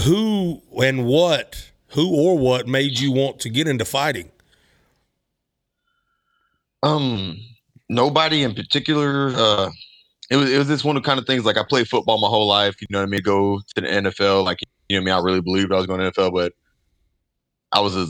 [0.04, 4.30] who and what who or what made you want to get into fighting
[6.82, 7.38] Um,
[7.88, 9.28] nobody in particular.
[9.36, 9.70] Uh,
[10.30, 12.20] it was it was just one of the kind of things like I played football
[12.20, 12.80] my whole life.
[12.80, 13.22] You know what I mean?
[13.22, 14.44] Go to the NFL.
[14.44, 15.22] Like you know what I mean?
[15.22, 16.52] I really believed I was going to NFL, but
[17.72, 18.06] I was a,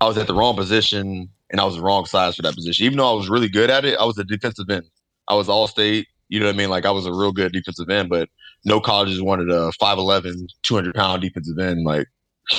[0.00, 2.86] I was at the wrong position and I was the wrong size for that position.
[2.86, 4.84] Even though I was really good at it, I was a defensive end.
[5.28, 6.06] I was all state.
[6.28, 6.70] You know what I mean?
[6.70, 8.28] Like I was a real good defensive end, but
[8.64, 11.84] no colleges wanted a 5'11", 200 pound defensive end.
[11.84, 12.08] Like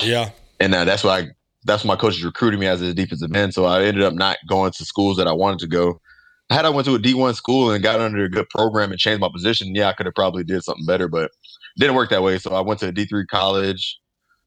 [0.02, 1.28] yeah and uh, that's why I,
[1.64, 3.54] that's why my coaches recruited me as a defensive end.
[3.54, 6.00] So I ended up not going to schools that I wanted to go.
[6.48, 9.00] Had I went to a D one school and got under a good program and
[9.00, 11.32] changed my position, yeah, I could have probably did something better, but
[11.76, 12.38] didn't work that way.
[12.38, 13.98] So I went to a D three college.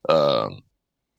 [0.08, 0.62] Um,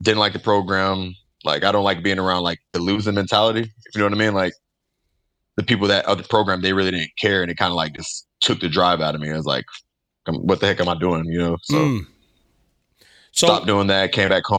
[0.02, 1.14] didn't like the program.
[1.44, 3.62] Like I don't like being around like the losing mentality.
[3.62, 4.52] If you know what I mean, like
[5.56, 7.94] the people that of the program they really didn't care, and it kind of like
[7.94, 9.30] just took the drive out of me.
[9.30, 9.64] I was like,
[10.26, 11.24] "Um, what the heck am I doing?
[11.26, 11.56] You know.
[11.62, 12.06] So Mm.
[13.32, 14.12] so stopped doing that.
[14.12, 14.58] Came back home.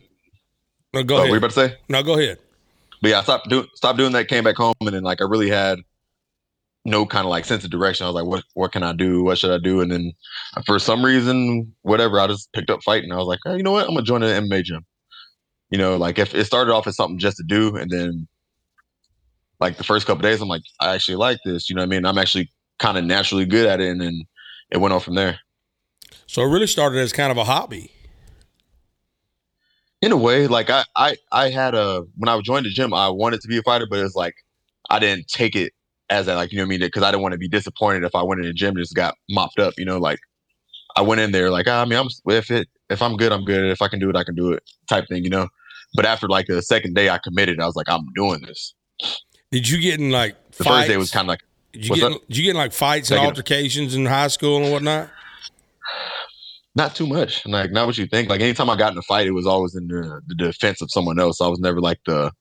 [0.94, 1.78] no, go oh, what were you about to say?
[1.88, 2.38] no go ahead
[3.02, 4.28] but yeah, I stopped doing stopped doing that.
[4.28, 5.80] Came back home, and then like I really had
[6.86, 8.06] no kind of like sense of direction.
[8.06, 9.24] I was like, what what can I do?
[9.24, 9.82] What should I do?
[9.82, 10.14] And then
[10.66, 13.12] for some reason, whatever, I just picked up fighting.
[13.12, 13.88] I was like, oh, you know what?
[13.88, 14.86] I'm gonna join an MMA gym.
[15.72, 18.28] You know, like if it started off as something just to do, and then
[19.60, 21.70] like the first couple days, I'm like, I actually like this.
[21.70, 22.06] You know what I mean?
[22.06, 24.24] I'm actually kind of naturally good at it, and then
[24.70, 25.40] it went on from there.
[26.28, 27.92] so it really started as kind of a hobby
[30.02, 33.08] in a way like I, I i had a when i joined the gym i
[33.10, 34.34] wanted to be a fighter but it's like
[34.90, 35.74] i didn't take it
[36.10, 38.04] as that like you know what i mean because i didn't want to be disappointed
[38.04, 40.20] if i went in the gym and just got mopped up you know like
[40.96, 43.46] I went in there like, ah, I mean, I'm if it if I'm good, I'm
[43.46, 43.64] good.
[43.66, 45.48] If I can do it, I can do it, type thing, you know.
[45.94, 47.60] But after like the second day, I committed.
[47.60, 48.74] I was like, I'm doing this.
[49.52, 50.78] Did you get in like The fights?
[50.78, 51.42] first day was kind of like,
[51.74, 54.72] Did you get did you get in like fights and altercations in high school and
[54.72, 55.10] whatnot?
[56.76, 57.46] not too much.
[57.46, 58.30] Like not what you think.
[58.30, 60.90] Like anytime I got in a fight, it was always in the, the defense of
[60.90, 61.42] someone else.
[61.42, 62.32] I was never like the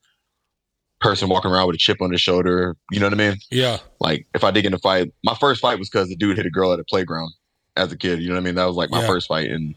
[1.00, 2.76] person walking around with a chip on his shoulder.
[2.92, 3.36] You know what I mean?
[3.50, 3.78] Yeah.
[3.98, 6.36] Like if I did get in a fight, my first fight was because the dude
[6.36, 7.32] hit a girl at a playground
[7.76, 8.20] as a kid.
[8.20, 8.54] You know what I mean?
[8.54, 9.06] That was like my Yeah.
[9.08, 9.74] first fight, and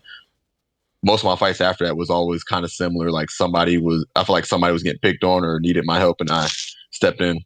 [1.03, 3.11] most of my fights after that was always kind of similar.
[3.11, 6.21] Like somebody was, I feel like somebody was getting picked on or needed my help,
[6.21, 6.47] and I
[6.91, 7.39] stepped in.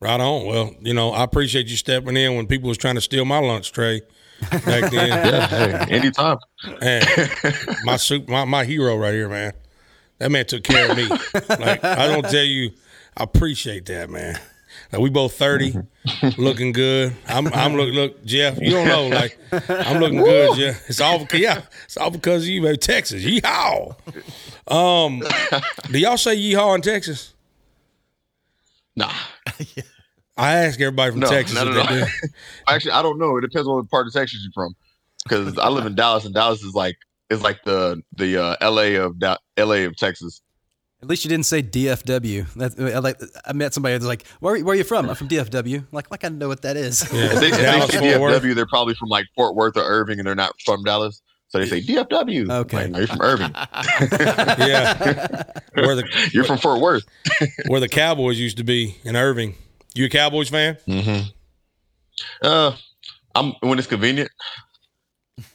[0.00, 0.46] Right on.
[0.46, 3.38] Well, you know, I appreciate you stepping in when people was trying to steal my
[3.38, 4.02] lunch tray
[4.50, 5.08] back then.
[5.08, 6.38] Yeah, hey, anytime.
[6.80, 7.02] Man,
[7.84, 9.52] my soup, my, my hero right here, man.
[10.18, 11.08] That man took care of me.
[11.48, 12.70] Like I don't tell you,
[13.16, 14.38] I appreciate that, man.
[14.92, 15.74] Like, we both thirty,
[16.38, 17.14] looking good.
[17.28, 18.58] I'm I'm look look Geoff.
[18.60, 20.88] You don't know, like I'm looking good, Geoff.
[20.90, 22.76] It's all because yeah, it's all because of you, man.
[22.76, 23.96] Texas, yeehaw.
[24.70, 25.22] Um,
[25.90, 27.34] do y'all say yeehaw in Texas?
[28.96, 29.10] Nah,
[30.36, 32.06] I ask everybody from No, Texas no, no, no.
[32.68, 33.36] actually, I don't know.
[33.36, 34.74] It depends on what part of Texas you're from.
[35.24, 36.96] Because I live in Dallas, and Dallas is like
[37.30, 38.96] is like the the uh, L.A.
[38.96, 39.84] of da- L.A.
[39.84, 40.42] of Texas.
[41.04, 42.50] At least you didn't say DFW.
[42.54, 43.20] That, I like.
[43.44, 45.84] I met somebody that's like, "Where, where are you from?" I'm from DFW.
[45.92, 47.06] Like, like I know what that is.
[47.12, 48.42] Yeah, If they, if Dallas, they say Fort Worth.
[48.42, 51.20] DFW, they're probably from like Fort Worth or Irving, and they're not from Dallas.
[51.48, 52.50] So they say DFW.
[52.50, 52.76] Okay.
[52.78, 53.50] Like, no, you're from Irving.
[54.66, 55.42] Yeah,
[55.74, 57.04] where the You're from Fort Worth.
[57.66, 59.56] where the Cowboys used to be in Irving.
[59.94, 60.78] You a Cowboys fan?
[60.88, 61.28] Mm-hmm.
[62.42, 62.76] Uh,
[63.34, 64.30] I'm when it's convenient.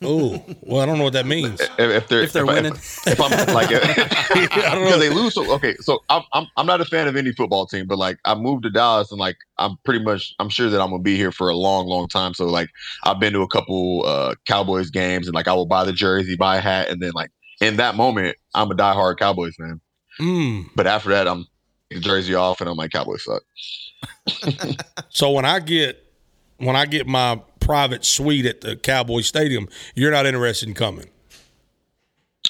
[0.01, 1.61] Oh, well, I don't know what that means.
[1.61, 2.73] If, if they're If they're I- winning.
[2.73, 4.85] if, I'm like I don't know.
[4.85, 5.33] because they lose.
[5.33, 8.17] So okay, so I'm, I'm I'm not a fan of any football team, but like
[8.25, 11.15] I moved to Dallas and like I'm pretty much I'm sure that I'm gonna be
[11.15, 12.33] here for a long, long time.
[12.33, 12.67] So like
[13.05, 16.35] I've been to a couple uh Cowboys games and like I will buy the jersey,
[16.35, 19.79] buy a hat, and then like in that moment I'm a diehard Cowboys fan.
[20.19, 20.65] Mm.
[20.75, 21.45] But after that, I'm
[21.89, 23.43] the jersey off and I'm like Cowboys suck.
[25.09, 26.03] So when I get
[26.57, 31.07] when I get my private suite at the Cowboy Stadium, you're not interested in coming.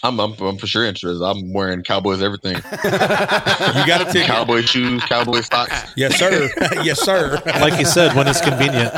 [0.02, 1.22] I'm, I'm I'm for sure interested.
[1.22, 2.56] I'm wearing Cowboys everything.
[2.80, 4.28] You got a ticket?
[4.28, 5.92] Cowboy shoes, Cowboy socks.
[5.98, 6.50] Yes, sir.
[6.84, 7.42] yes, sir.
[7.46, 8.94] Like you said, when it's convenient.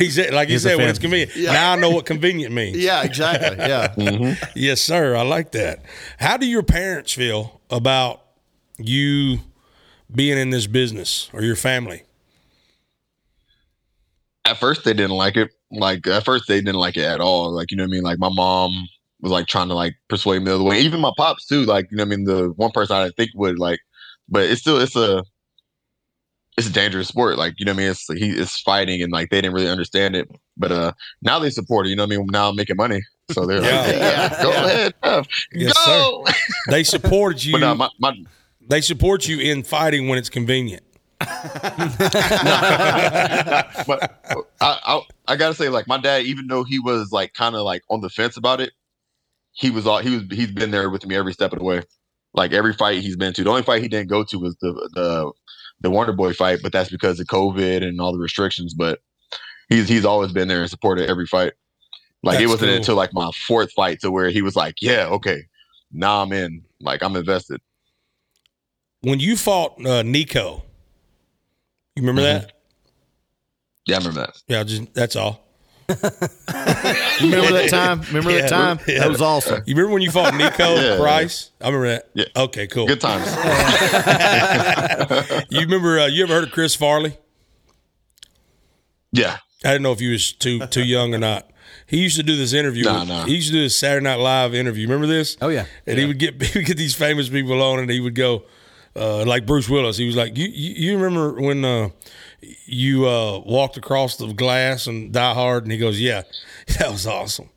[0.00, 1.36] he said, like you He's a said, when it's convenient.
[1.36, 2.76] Now I know what convenient means.
[2.80, 3.56] Yeah, exactly.
[3.58, 3.94] Yeah.
[3.94, 4.50] Mm-hmm.
[4.56, 5.14] Yes, sir.
[5.14, 5.84] I like that.
[6.18, 8.22] How do your parents feel about
[8.76, 9.38] you
[10.12, 12.02] being in this business or your family?
[14.44, 15.50] At first they didn't like it.
[15.70, 17.50] Like at first they didn't like it at all.
[17.52, 18.02] Like you know what I mean.
[18.02, 18.72] Like my mom
[19.20, 20.80] was like trying to like persuade me the other way.
[20.80, 21.64] Even my pops too.
[21.64, 22.24] Like you know what I mean.
[22.24, 23.78] The one person I think would like,
[24.28, 25.22] but it's still it's a
[26.56, 27.38] it's a dangerous sport.
[27.38, 27.90] Like you know what I mean.
[27.90, 30.28] It's he is fighting and like they didn't really understand it.
[30.56, 31.90] But uh now they support it.
[31.90, 32.26] You know what I mean.
[32.30, 33.00] Now I'm making money,
[33.30, 33.82] so they're Yeah.
[33.82, 34.64] like, yeah, go Yeah.
[34.64, 36.26] ahead, Yes, go.
[36.68, 37.52] They support you.
[37.60, 38.14] but no, my, my
[38.68, 40.82] they support you in fighting when it's convenient.
[43.86, 44.18] but
[44.60, 47.62] I, I I gotta say, like my dad, even though he was like kind of
[47.62, 48.72] like on the fence about it,
[49.52, 51.82] he was all he was he's been there with me every step of the way.
[52.32, 53.44] Like every fight he's been to.
[53.44, 55.32] The only fight he didn't go to was the the
[55.82, 58.72] the Wonder Boy fight, but that's because of COVID and all the restrictions.
[58.72, 59.00] But
[59.68, 61.52] he's he's always been there and supported every fight.
[62.22, 62.76] Like it wasn't cool.
[62.76, 65.42] until like my fourth fight to where he was like, "Yeah, okay,
[65.92, 66.62] now I'm in.
[66.80, 67.60] Like I'm invested."
[69.02, 70.62] When you fought uh, Niko,
[71.96, 72.40] you remember Mhm.
[72.42, 72.52] that?
[73.86, 74.42] Yeah, I remember that.
[74.48, 75.46] Yeah, just that's all.
[75.88, 75.96] You
[77.22, 78.02] remember that time?
[78.02, 78.42] Remember Yeah.
[78.42, 78.78] that time?
[78.86, 79.00] Yeah.
[79.00, 79.62] That was awesome.
[79.66, 80.98] You remember when you fought Niko Yeah.
[80.98, 81.50] Price?
[81.60, 82.10] I remember that.
[82.14, 82.26] Yeah.
[82.44, 82.86] Okay, cool.
[82.86, 83.26] Good times.
[85.50, 85.98] You remember?
[86.00, 87.18] Uh, you ever heard of Chris Farley?
[89.12, 89.38] yeah.
[89.64, 91.50] I didn't know if you was too too young or not.
[91.86, 92.84] He used to do this interview.
[92.84, 93.24] Nah, with- nah.
[93.26, 94.86] He used to do this Saturday Night Live interview.
[94.86, 95.36] Remember this?
[95.42, 95.66] Oh yeah.
[95.86, 98.44] And he would get he would get these famous people on, and he would go
[98.96, 99.96] uh, like Bruce Willis.
[99.96, 101.90] He was like, "You you, you remember when uh,
[102.66, 106.22] you uh, walked across the glass and Die Hard?" And he goes, "Yeah,
[106.78, 107.48] that was awesome."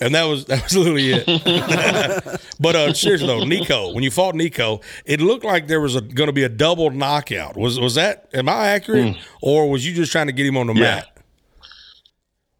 [0.00, 2.40] And that was that was literally it.
[2.60, 6.26] but uh, seriously though, Niko, when you fought Niko, it looked like there was going
[6.28, 7.56] to be a double knockout.
[7.56, 8.28] Was was that?
[8.34, 10.80] Am I accurate, or was you just trying to get him on the Yeah.
[10.96, 11.06] mat?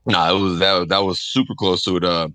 [0.06, 2.04] Nah, it was that that was super close to it.
[2.04, 2.28] Uh,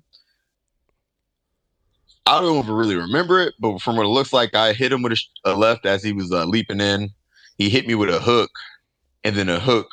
[2.25, 5.11] I don't really remember it, but from what it looks like, I hit him with
[5.11, 7.09] a, sh- a left as he was uh, leaping in.
[7.57, 8.49] He hit me with a hook,
[9.23, 9.87] and then a hook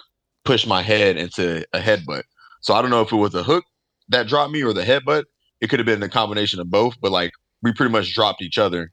[0.44, 2.22] pushed my head into a headbutt.
[2.60, 3.64] So I don't know if it was a hook
[4.08, 5.24] that dropped me or the headbutt.
[5.60, 8.58] It could have been a combination of both, but like we pretty much dropped each
[8.58, 8.92] other,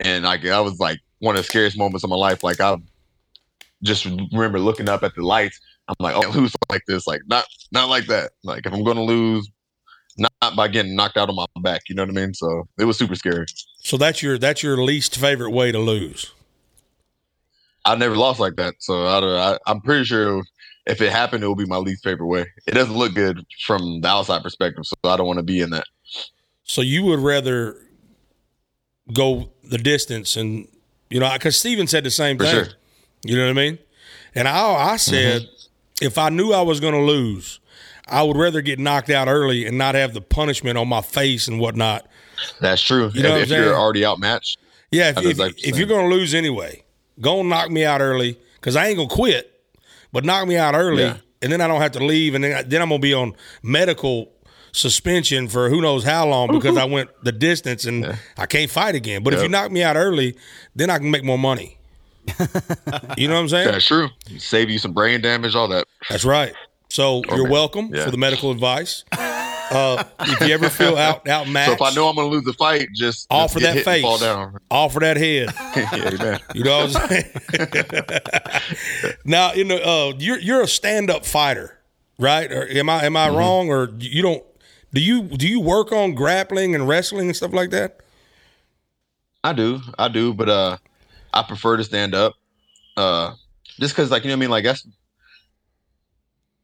[0.00, 2.42] and like I was like one of the scariest moments of my life.
[2.42, 2.76] Like I
[3.82, 5.58] just remember looking up at the lights.
[5.88, 8.32] I'm like, oh, lose like this, like not not like that.
[8.42, 9.48] Like if I'm gonna lose,
[10.56, 11.82] by getting knocked out on my back.
[11.88, 12.34] You know what I mean?
[12.34, 13.46] So it was super scary.
[13.82, 16.32] So that's your that's your least favorite way to lose.
[17.84, 20.42] I never lost like that, so I, don't- I I'm pretty sure
[20.86, 22.46] if it happened, it would be my least favorite way.
[22.66, 25.70] It doesn't look good from the outside perspective, so I don't want to be in
[25.70, 25.84] that.
[26.64, 27.76] So you would rather
[29.12, 30.68] go the distance, and
[31.08, 32.64] you know, because Stephen said the same For thing.
[32.64, 32.72] sure.
[33.22, 33.78] You know what I mean?
[34.34, 34.96] And I I mm-hmm.
[34.96, 35.48] said
[36.00, 37.59] if I knew I was going to lose,
[38.10, 41.48] I would rather get knocked out early and not have the punishment on my face
[41.48, 42.06] and whatnot.
[42.60, 43.10] That's true.
[43.14, 44.58] You know what I'm if, if you're already outmatched,
[44.90, 46.82] Yeah, if, if, exactly if you're you're going to lose anyway,
[47.20, 49.62] go and knock me out early because I ain't going to quit,
[50.12, 51.16] but knock me out early, Yeah.
[51.42, 53.14] and then I don't have to leave, and then, I- then I'm going to be
[53.14, 54.32] on medical
[54.72, 58.94] suspension for who knows how long because I went the distance and I can't fight
[58.94, 59.22] again.
[59.22, 60.36] But if you knock me out early,
[60.74, 61.78] then I can make more money.
[63.16, 63.66] you know what I'm saying?
[63.68, 64.08] that's true.
[64.38, 65.86] Save you some brain damage, all that.
[66.08, 66.52] That's right.
[66.90, 67.50] So you're man.
[67.50, 68.04] welcome Yeah.
[68.04, 69.04] for the medical advice.
[69.12, 72.44] Uh, if you ever feel out outmatched, So if I know I'm going to lose
[72.44, 74.58] the fight, just offer that get hit and face, fall down.
[74.70, 75.50] offer that head.
[75.76, 76.38] yeah.
[76.54, 77.24] You know what I'm saying?
[79.24, 81.78] now, you know, uh, you're you're a stand up fighter,
[82.18, 82.50] right?
[82.50, 83.68] Or am I am I wrong?
[83.70, 84.42] Or you don't?
[84.92, 88.00] Do you do you work on grappling and wrestling and stuff like that?
[89.44, 90.76] I do, I do, but uh,
[91.32, 92.34] I prefer to stand up,
[92.96, 93.34] uh,
[93.78, 94.84] just because, like you know, what I mean, like that's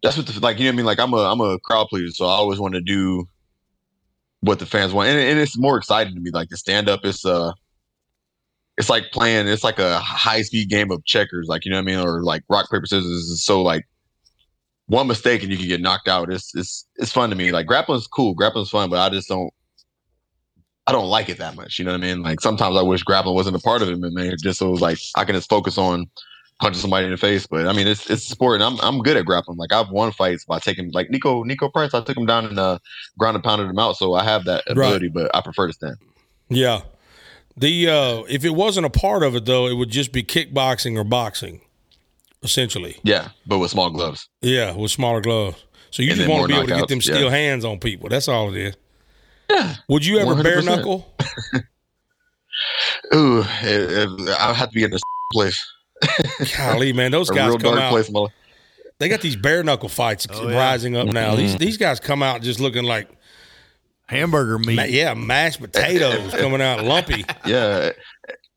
[0.06, 1.88] that's what the, like you know, what I mean, like I'm a I'm a crowd
[1.88, 3.26] pleaser, so I always want to do
[4.40, 6.30] what the fans want, and, and it's more exciting to me.
[6.30, 7.52] Like the stand up, it's uh,
[8.78, 11.90] it's like playing, it's like a high speed game of checkers, like you know what
[11.90, 13.44] I mean, or like rock paper scissors.
[13.44, 13.84] So like
[14.86, 16.32] one mistake and you can get knocked out.
[16.32, 17.50] It's it's it's fun to me.
[17.50, 19.52] Like grappling's cool, grappling's fun, but I just don't.
[20.86, 21.80] I don't like it that much.
[21.80, 22.22] You know what I mean?
[22.22, 24.36] Like sometimes I wish grappling wasn't a part of it, man.
[24.40, 26.08] Just so it was like I can just focus on
[26.60, 27.46] punching somebody in the face.
[27.46, 29.58] But I mean, it's it's sport, and I'm I'm good at grappling.
[29.58, 31.94] Like I've won fights by taking like Niko Niko Price.
[31.94, 32.78] I took him down and uh,
[33.18, 35.08] ground and pounded him out, so I have that ability.
[35.08, 35.96] But I prefer to stand.
[36.48, 36.82] Yeah.
[37.56, 40.98] The uh, if it wasn't a part of it though, it would just be kickboxing
[40.98, 41.62] or boxing,
[42.42, 42.98] essentially.
[43.02, 44.28] Yeah, but with small gloves.
[44.42, 45.64] Yeah, with smaller gloves.
[45.90, 47.30] So you And just want to be able to get them steel yeah.
[47.30, 48.10] hands on people.
[48.10, 48.76] That's all it is.
[49.50, 49.76] Yeah.
[49.88, 50.64] Would you ever bare 100%.
[50.66, 51.14] knuckle?
[53.14, 55.00] Ooh, it, it, I have to be in this
[55.32, 55.64] place,
[56.56, 57.90] Golly, man, those guys real come dark out.
[57.90, 58.08] place.
[58.08, 58.32] in my life.
[58.98, 60.56] They got these bare knuckle fights Oh, yeah.
[60.56, 61.30] rising up now.
[61.30, 61.36] Mm-hmm.
[61.38, 63.08] These these guys come out just looking like
[64.06, 64.76] Hamburger meat.
[64.76, 67.24] ma- yeah, mashed potatoes coming out lumpy.
[67.46, 67.90] Yeah.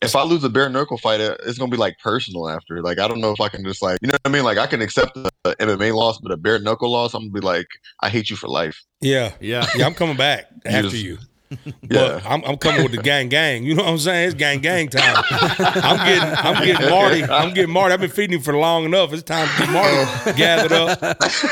[0.02, 2.82] If I lose a bare knuckle fight, it's gonna be like personal after.
[2.82, 4.44] Like I don't know if I can just like you know what I mean.
[4.46, 7.32] Like I can accept a, a MMA loss, but a bare knuckle loss, I'm gonna
[7.34, 7.68] be like,
[8.00, 8.82] I hate you for life.
[9.02, 9.34] Yeah.
[9.42, 9.66] Yeah.
[9.76, 11.18] Yeah, I'm coming back after just- you.
[11.50, 11.58] Yeah.
[11.90, 13.64] But I'm, I'm coming with the gang gang.
[13.64, 14.28] You know what I'm saying?
[14.28, 15.24] It's gang gang time.
[15.30, 17.24] I'm getting I'm getting Marty.
[17.24, 17.94] I'm getting Marty.
[17.94, 19.12] I've been feeding him for long enough.
[19.14, 21.00] It's time to get Marty gathered up.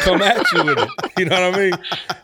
[0.02, 0.90] Come at you with it.
[1.18, 1.74] You know what I mean?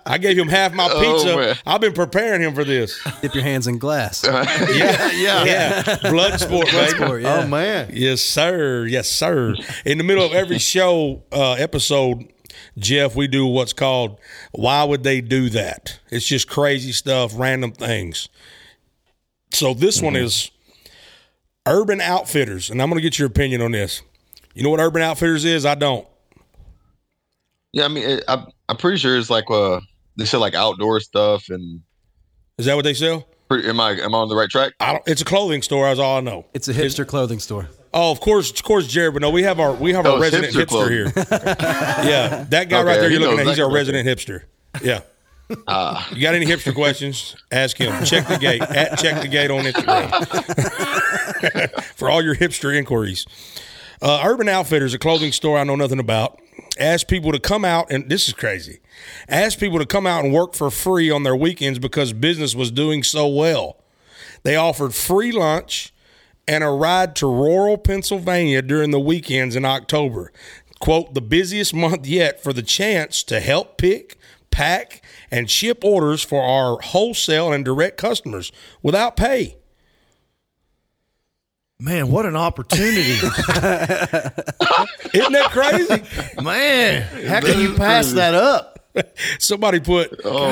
[0.06, 1.36] I gave him half my Oh, pizza.
[1.36, 1.56] man.
[1.66, 3.02] I've been preparing him for this.
[3.22, 4.24] Dip your hands in glass.
[4.74, 5.44] Yeah, yeah.
[5.46, 5.82] yeah.
[6.04, 6.90] Bloodsport, baby.
[6.92, 7.42] Sport, yeah.
[7.44, 7.90] Oh man.
[7.94, 8.86] Yes, sir.
[8.86, 9.56] Yes, sir.
[9.86, 12.32] In the middle of every show uh, episode,
[12.78, 14.20] Geoff, we do what's called
[14.52, 18.30] "Why Would They Do That?" It's just crazy stuff, random things.
[19.52, 20.52] So this one is
[21.66, 24.02] Urban Outfitters, and I'm going to get your opinion on this.
[24.54, 25.66] You know what Urban Outfitters is?
[25.66, 26.08] I don't.
[27.72, 29.80] Yeah, I mean, it, I, I'm pretty sure it's like uh,
[30.18, 31.82] they said like outdoor stuff, and
[32.58, 33.28] Is that what they sell?
[33.50, 34.74] pretty, am I am I on the right track?
[34.80, 35.04] I don't.
[35.08, 35.86] It's a clothing store.
[35.88, 36.46] That's all I know.
[36.54, 37.70] It's a hipster clothing store.
[37.94, 39.14] Oh, of course, of course, Jared.
[39.14, 41.06] But no, we have our we have our resident hipster hipster, here.
[42.10, 43.46] yeah, that guy right there you're looking at.
[43.48, 43.76] He's our exactly.
[43.94, 44.44] resident hipster.
[44.84, 45.02] Yeah.
[45.68, 47.36] Ah, You got any hipster questions?
[47.52, 48.04] Ask him.
[48.06, 48.62] Check the gate.
[48.62, 50.10] At check the gate on Instagram
[51.96, 53.26] for all your hipster inquiries.
[54.02, 56.40] Uh, Urban Outfitters, a clothing store I know nothing about,
[56.80, 58.80] asked people to come out, and this is crazy.
[59.30, 62.72] Asked people to come out and work for free on their weekends because business was
[62.72, 63.78] doing so well.
[64.44, 65.93] They offered free lunch
[66.48, 70.32] and a ride to rural Pennsylvania during the weekends in October.
[70.80, 74.18] Quote, the busiest month yet for the chance to help pick,
[74.52, 75.02] pack,
[75.32, 79.56] and ship orders for our wholesale and direct customers without pay.
[81.80, 83.02] Man, what an opportunity.
[83.12, 83.24] Isn't
[85.34, 86.04] that crazy?
[86.42, 88.73] Man, how can you pass that up?
[89.40, 90.50] Somebody put oh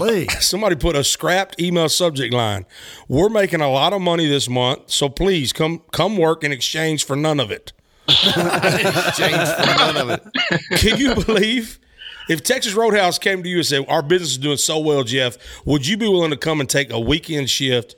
[0.00, 2.64] man, somebody put a scrapped email subject line.
[3.08, 7.04] We're making a lot of money this month, so please come come work in exchange
[7.04, 7.72] for none of it.
[8.08, 10.22] Change for none of it.
[10.78, 11.78] Can you believe
[12.28, 15.36] if Texas Roadhouse came to you and said, Our business is doing so well, Geoff,
[15.64, 17.94] would you be willing to come and take a weekend shift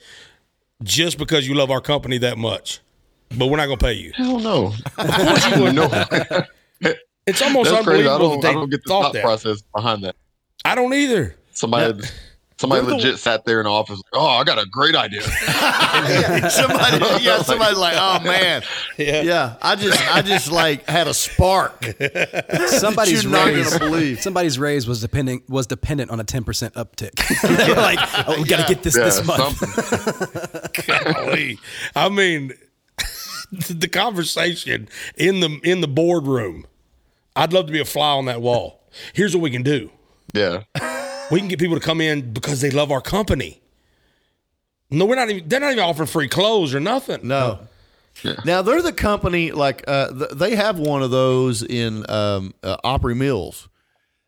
[0.83, 2.81] just because you love our company that much?
[3.37, 4.13] But we're not going to pay you.
[4.15, 4.73] hell no.
[4.99, 5.75] Of course you would.
[6.81, 6.93] No,
[7.27, 8.09] It's almost that's crazy.
[8.09, 9.23] I unbelievable don't, that I don't get the thought thought that.
[9.23, 10.17] process behind that.
[10.65, 11.37] I don't either.
[11.53, 12.03] Somebody,
[12.57, 14.01] Somebody They're the- legit sat there in the office.
[14.13, 15.23] Oh, I got a great idea.
[15.49, 18.63] yeah, somebody, yeah, somebody like, oh man,
[18.97, 19.23] yeah.
[19.23, 19.57] yeah.
[19.61, 21.85] I just, I just like had a spark.
[22.69, 24.21] Somebody's raise, believe.
[24.23, 27.15] somebody's raise was depending was dependent on a ten percent uptick.
[27.43, 27.99] they like,
[28.29, 31.13] "Oh, we got to get this Yeah, this month." something.
[31.13, 31.59] Golly.
[31.97, 32.53] I mean,
[33.69, 36.67] the conversation in the in the boardroom.
[37.37, 38.81] I'd love to be a fly on that wall.
[39.13, 39.91] Here's what we can do.
[40.33, 40.63] Yeah.
[41.31, 43.61] We can get people to come in because they love our company.
[44.91, 45.49] No, we're not even.
[45.49, 47.27] They're not even offering free clothes or nothing.
[47.27, 47.61] No.
[48.45, 52.77] Now they're the company like uh, th- they have one of those in um, uh,
[52.85, 53.69] Opry Mills,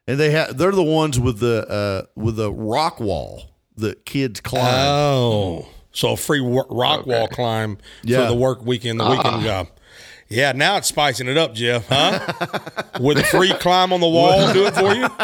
[0.09, 3.45] and they have they're the ones with the uh, with the rock wall
[3.77, 4.65] that kids climb.
[4.89, 8.23] Oh, so a free wo- rock wall climb Yeah.
[8.23, 9.69] for the work weekend, the weekend job.
[10.29, 11.87] Yeah, now it's spicing it up, Geoff.
[11.89, 12.19] Huh?
[13.01, 15.09] With a free climb on the wall, do it for you.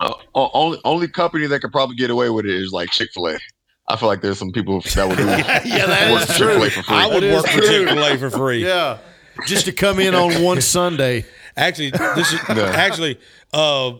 [0.00, 3.28] Uh, only only company that could probably get away with it is like Chick Fil
[3.28, 3.38] A.
[3.88, 6.46] I feel like there's some people that would do yeah, that work is true.
[6.58, 6.96] Chick-fil-A for free.
[6.96, 7.68] I would That is work for true.
[7.68, 8.66] Chick Fil A for free.
[8.66, 8.98] Yeah,
[9.46, 11.24] just to come in on one Sunday.
[11.56, 13.20] Actually, this is actually
[13.52, 13.92] uh,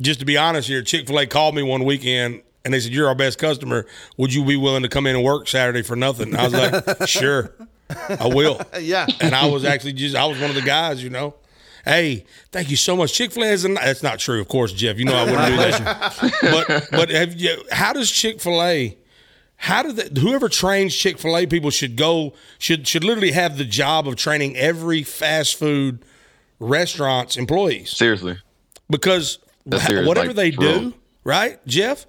[0.00, 0.82] just to be honest here.
[0.82, 3.86] Chick Fil A called me one weekend and they said, "You're our best customer.
[4.16, 7.08] Would you be willing to come in and work Saturday for nothing?" I was like,
[7.08, 7.52] "Sure,
[8.20, 11.10] I will." Yeah, And I was actually just I was one of the guys, you
[11.10, 11.34] know.
[11.84, 13.12] Hey, thank you so much.
[13.14, 13.62] Chick Fil A is.
[13.62, 14.98] That's not true, of course, Geoff.
[14.98, 16.38] You know I wouldn't do that.
[16.42, 17.62] But but have you?
[17.70, 18.98] How does Chick Fil A?
[19.58, 23.56] How do the, whoever trains Chick Fil A people should go should should literally have
[23.56, 26.04] the job of training every fast food
[26.58, 28.38] restaurant's employees Seriously.
[28.90, 29.38] because
[29.78, 30.92] serious, whatever like, they do, real.
[31.24, 32.06] right, Geoff?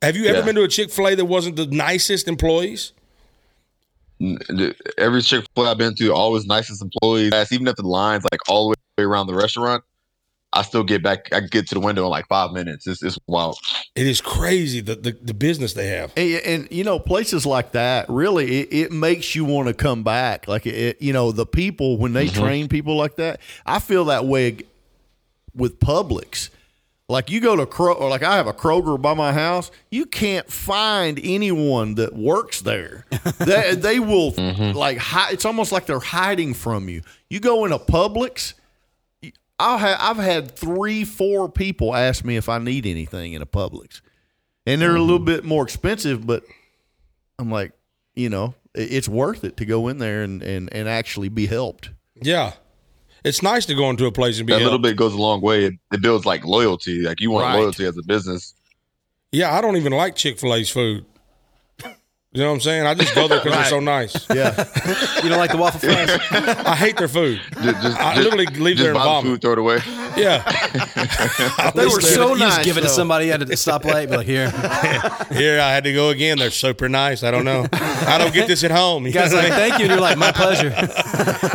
[0.00, 0.44] Have you ever Yeah.
[0.44, 2.92] been to a Chick Fil A that wasn't the nicest employees?
[4.22, 7.32] N- the- Every Chick Fil A I've been to, always nicest employees.
[7.50, 9.82] Even if the lines like all the way around the restaurant,
[10.54, 11.32] I still get back.
[11.32, 12.86] I get to the window in like five minutes.
[12.86, 13.58] It's, it's wild.
[13.94, 16.12] It is crazy the the, the business they have.
[16.16, 20.02] and, and you know places like that really it, it makes you want to come
[20.02, 20.46] back.
[20.46, 22.42] Like it, you know the people when they mm-hmm.
[22.42, 24.58] train people like that, I feel that way
[25.54, 26.50] with Publix.
[27.12, 30.06] Like you go to Kroger, or like I have a Kroger by my house, you
[30.06, 33.04] can't find anyone that works there.
[33.38, 34.74] they, they will mm-hmm.
[34.74, 37.02] like hi, it's almost like they're hiding from you.
[37.28, 38.54] You go in a Publix,
[39.58, 43.46] I'll have I've had three, four people ask me if I need anything in a
[43.46, 44.00] Publix,
[44.64, 45.26] and they're a little mm-hmm.
[45.26, 46.44] bit more expensive, but
[47.38, 47.72] I'm like,
[48.14, 51.90] you know, it's worth it to go in there and and, and actually be helped.
[52.14, 52.54] Yeah.
[53.24, 55.40] It's nice to go into a place and be That little bit goes a long
[55.40, 55.66] way.
[55.66, 57.02] It, it builds like loyalty.
[57.02, 57.58] Like you want Right.
[57.58, 58.54] loyalty as a business.
[59.30, 61.04] Yeah, I don't even like Chick Fil A's food.
[62.34, 62.86] You know what I'm saying?
[62.86, 64.26] I just go there because they're so nice.
[64.34, 64.64] Yeah,
[65.22, 66.08] You don't like the waffle fries?
[66.66, 67.42] I hate their food.
[67.62, 69.30] Just, just, I just- literally leave just there and buy the vomit.
[69.32, 69.78] food, throw it away.
[70.16, 70.42] Yeah.
[71.74, 72.54] they were so you nice.
[72.54, 72.92] just give it to though.
[72.92, 74.08] somebody at a stoplight.
[74.08, 74.48] Be like, here,
[75.38, 76.38] Here I had to go again.
[76.38, 77.22] They're super nice.
[77.22, 77.66] I don't know.
[77.70, 79.06] I don't get this at home.
[79.06, 79.52] You guys know like, mean?
[79.52, 79.84] thank you.
[79.84, 80.70] And you're like, my pleasure.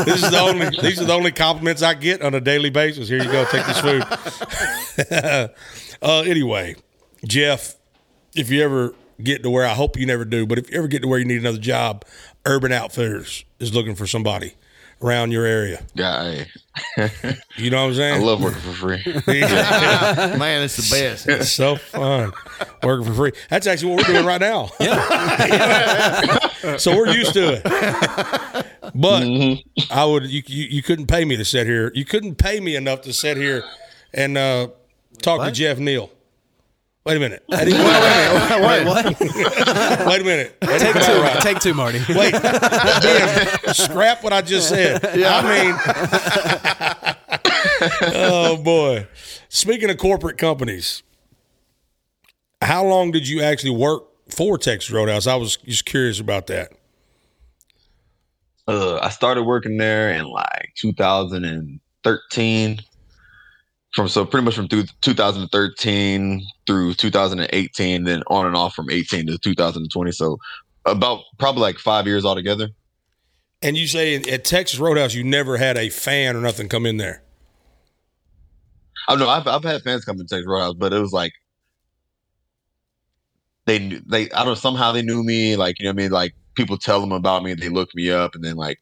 [0.06, 3.08] this is the only these are the only compliments I get on a daily basis.
[3.10, 4.04] Here you go, take this food.
[6.04, 6.76] uh, anyway,
[7.26, 7.76] Geoff,
[8.36, 10.88] if you ever get to where I hope you never do, but if you ever
[10.88, 12.06] get to where you need another job,
[12.46, 14.56] Urban Outfitters is looking for somebody
[15.02, 15.84] around your area.
[15.94, 16.46] Yeah,
[16.98, 17.12] I,
[17.58, 18.22] You know what I'm saying.
[18.22, 19.04] I love working for free.
[19.28, 21.28] Man, it's the best.
[21.28, 22.32] It's so fun
[22.84, 23.32] working for free.
[23.50, 24.70] That's actually what we're doing right now.
[24.80, 26.38] Yeah.
[26.78, 28.66] so we're used to it.
[28.96, 29.24] But
[29.92, 31.92] I would you, you you couldn't pay me to sit here.
[31.94, 33.64] You couldn't pay me enough to sit here
[34.14, 34.70] and uh,
[35.22, 36.10] talk to Geoff Neal.
[37.08, 37.44] Wait a minute.
[37.50, 37.78] That ain't-
[38.62, 39.06] Wait, what?
[40.08, 40.58] wait a minute.
[40.62, 41.22] That Take two.
[41.22, 41.42] right.
[41.42, 42.00] Take two, Marty.
[42.10, 45.00] Wait, Ben, scrap what I just said.
[45.06, 45.42] I
[48.04, 49.08] mean, oh boy.
[49.50, 51.04] Speaking of corporate companies,
[52.62, 55.28] how long did you actually work for Texas Roadhouse?
[55.28, 56.72] I was just curious about that.
[58.68, 62.80] uh, I started working there in like 2013.
[63.98, 69.26] From so pretty much from through 2013 through 2018, then on and off from 18
[69.26, 70.12] to 2020.
[70.12, 70.38] So
[70.86, 72.68] about probably like five years altogether.
[73.64, 76.98] And you say at Texas Roadhouse you never had a fan or nothing come in
[76.98, 77.24] there.
[79.08, 79.30] I don't know.
[79.30, 81.34] I've I've had fans come to Texas Roadhouse, but it was like
[83.66, 85.56] they knew they I don't know somehow they knew me.
[85.56, 86.12] Like you know what I mean.
[86.12, 88.78] Like people tell them about me, they look me up, and then like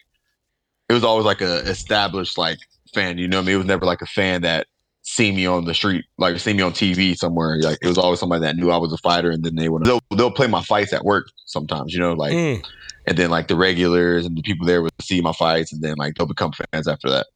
[0.90, 2.60] it was always like a established like
[2.94, 3.18] fan.
[3.18, 3.56] You know what I mean.
[3.56, 4.68] It was never like a fan that
[5.08, 7.60] see me on the street, like see me on TV somewhere.
[7.62, 9.86] Like it was always somebody that knew I was a fighter, and then they would
[9.86, 11.94] they'll they'll play my fights at work sometimes.
[11.94, 12.66] You know, like Mm.
[13.08, 15.96] and then like the regulars and the people there would see my fights, and then
[15.98, 17.28] like they'll become fans after that.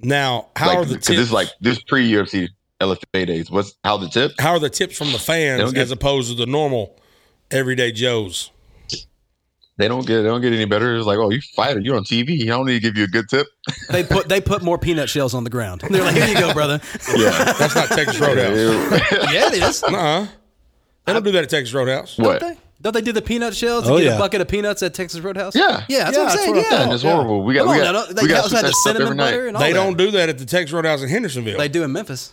[0.00, 1.18] Now, how like, are the 'cause this tips?
[1.20, 2.48] is like this pre UFC
[2.80, 3.50] LFA days.
[3.50, 4.32] What's how the tip?
[4.40, 6.96] How are the tips from the fans get- as opposed to the normal
[7.50, 8.50] everyday Joes?
[9.78, 10.96] They don't get they don't get any better.
[10.96, 12.42] It's like, oh, you fighter, you're on TV.
[12.42, 13.46] I don't need to give you a good tip.
[13.90, 15.80] They put they put more peanut shells on the ground.
[15.90, 16.80] They're like, here you go, brother.
[17.16, 17.30] Yeah.
[17.54, 18.56] That's not Texas Roadhouse.
[19.32, 19.82] yeah, it is.
[19.88, 20.26] Nuh-uh.
[21.06, 22.18] They don't do that at Texas Roadhouse.
[22.18, 22.40] what?
[22.40, 22.60] Don't they?
[22.82, 23.88] Don't they do the peanut shells?
[23.88, 24.16] Oh, to get yeah.
[24.16, 25.54] a bucket of peanuts at Texas Roadhouse?
[25.54, 25.84] Yeah.
[25.88, 26.54] yeah, that's Yeah, what I'm that's saying.
[26.56, 27.44] what yeah, Yeah, and it's horrible.
[27.44, 28.98] We got Come we got, now, don't- they we got also had the switch that
[28.98, 29.24] cinnamon night.
[29.30, 29.78] butter and all They that.
[29.78, 31.58] don't do that at the Texas Roadhouse in Hendersonville.
[31.58, 32.32] They do in Memphis.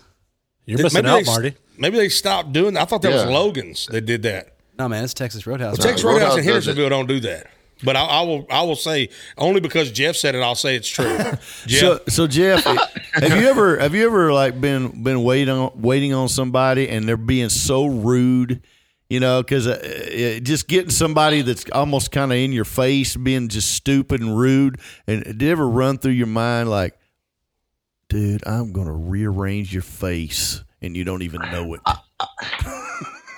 [0.66, 1.56] You're missing maybe out, they, Marty.
[1.78, 2.82] Maybe they stopped doing that.
[2.82, 4.56] I thought that was Logan's that did that.
[4.80, 5.78] No, man, it's Texas Roadhouse.
[5.78, 6.72] Texas Roadhouse Roadhouse in does it.
[6.78, 7.48] Hendersonville don't do that.
[7.84, 10.88] But I, I will I will say only because Geoff said it, I'll say it's
[10.88, 11.18] true.
[11.66, 12.64] Geoff, So, so Geoff,
[13.14, 17.08] have you ever have you ever like been been waiting on waiting on somebody and
[17.08, 18.62] they're being so rude,
[19.10, 23.16] you know, because uh, uh, just getting somebody that's almost kind of in your face,
[23.16, 26.98] being just stupid and rude, and did it ever run through your mind like,
[28.10, 31.82] dude, I'm gonna rearrange your face and you don't even know it.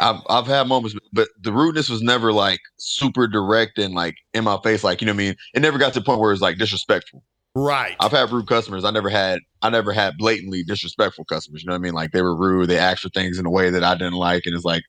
[0.01, 4.43] I've I've had moments, but the rudeness was never like super direct and like in
[4.43, 5.35] my face, like you know what I mean.
[5.53, 7.23] It never got to the point where it's like disrespectful.
[7.53, 7.95] Right.
[7.99, 8.85] I've had rude customers.
[8.85, 11.63] I never had I never had blatantly disrespectful customers.
[11.63, 11.93] You know what I mean?
[11.93, 12.69] Like they were rude.
[12.69, 14.83] They asked for things in a way that I didn't like, and it's like,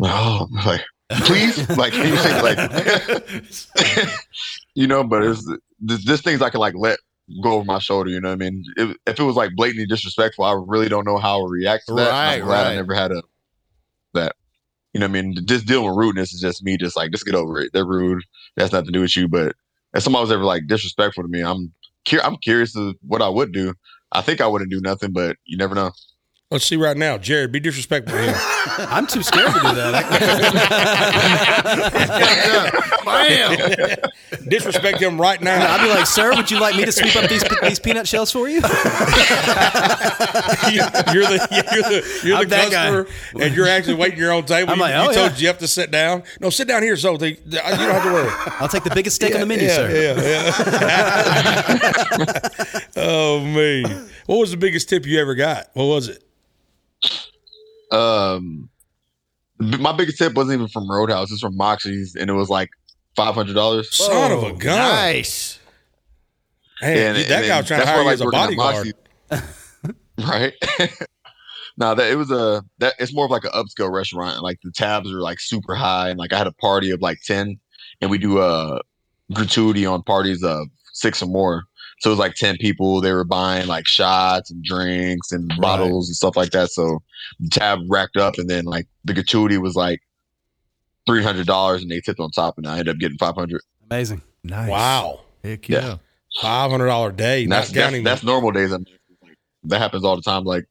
[0.00, 4.08] oh, like please, like you say like,
[4.74, 5.04] you know?
[5.04, 5.48] But it's
[5.80, 6.98] this, things I can like let
[7.42, 8.10] go over my shoulder.
[8.10, 8.64] You know what I mean?
[8.76, 11.86] If, if it was like blatantly disrespectful, I really don't know how I would react
[11.88, 12.10] to that.
[12.10, 12.72] Right, I'm glad right.
[12.72, 13.22] I never had a
[14.14, 14.36] that.
[14.92, 15.36] You know I mean?
[15.46, 17.72] Just dealing with rudeness is just me, just like just get over it.
[17.72, 18.24] They're rude.
[18.56, 19.28] That's nothing to do with you.
[19.28, 19.54] But
[19.94, 21.72] if somebody was ever like disrespectful to me, I'm
[22.08, 23.74] cur- I'm curious to what I would do.
[24.12, 25.92] I think I wouldn't do nothing, but you never know.
[26.52, 27.16] Let's see right now.
[27.16, 28.34] Jared, be disrespectful to him.
[28.90, 30.02] I'm too scared to do that.
[33.06, 34.10] Bam.
[34.48, 35.72] Disrespect him right now.
[35.72, 38.30] I'd be like, sir, would you like me to sweep up these these peanut shells
[38.30, 38.56] for you?
[38.56, 38.60] You-
[41.12, 42.90] you're the you're the you're the that guy.
[42.90, 43.06] customer,
[43.42, 44.72] and you're actually waiting your own table.
[44.72, 45.36] I'm you like, you oh, told yeah.
[45.36, 46.22] Geoff to sit down.
[46.38, 48.30] No, sit down here, so they, you don't have to worry.
[48.60, 49.90] I'll take the biggest steak on the menu, yeah, sir.
[49.90, 50.20] yeah,
[52.20, 52.80] yeah.
[52.96, 55.70] oh man, what was the biggest tip you ever got?
[55.72, 56.22] What was it?
[57.92, 58.68] Um,
[59.58, 62.70] my biggest tip wasn't even from Roadhouse; it's from Moxie's, and it was like
[63.14, 63.94] five hundred dollars.
[63.94, 64.78] Son of a gun!
[64.78, 65.58] Nice.
[66.80, 68.92] Man, that guy was trying to hire you as a bodyguard.
[70.18, 70.54] right?
[71.76, 74.34] no, that it was a that it's more of like an upscale restaurant.
[74.34, 77.00] and, Like the tabs are like super high, and like I had a party of
[77.00, 77.58] like ten,
[78.00, 78.80] and we do a
[79.32, 81.64] gratuity on parties of six or more.
[82.02, 83.00] So it was like ten people.
[83.00, 86.70] They were buying like shots and drinks and bottles and stuff like that.
[86.70, 87.00] So
[87.38, 90.00] the tab racked up, and then like the gratuity was like
[91.06, 93.60] three hundred dollars, and they tipped on top, and I ended up getting five hundred.
[93.88, 94.20] Amazing.
[94.42, 94.68] Nice.
[94.68, 95.80] Wow, Heck Yeah.
[95.80, 95.96] yeah.
[96.40, 97.46] five hundred dollar day.
[97.46, 98.72] Not that's that's, counting that's normal days.
[98.72, 98.86] I mean,
[99.62, 100.42] that happens all the time.
[100.42, 100.64] Like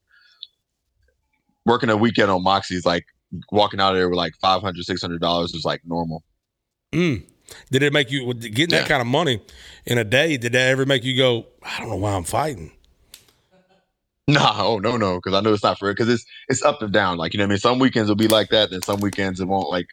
[1.65, 3.05] working a weekend on Moxie's, like
[3.53, 6.23] walking out of there with like 500 600 dollars is like normal.
[6.91, 7.23] Mm.
[7.69, 9.41] Did it make you with getting that kind of money
[9.85, 10.37] in a day?
[10.37, 11.45] Did that ever make you go?
[11.63, 12.71] I don't know why I'm fighting.
[14.27, 15.97] No, oh no, no, because I know it's not for it.
[15.97, 17.17] Because it's it's up and down.
[17.17, 19.41] Like you know, what I mean, some weekends will be like that, then some weekends
[19.41, 19.69] it won't.
[19.69, 19.87] Like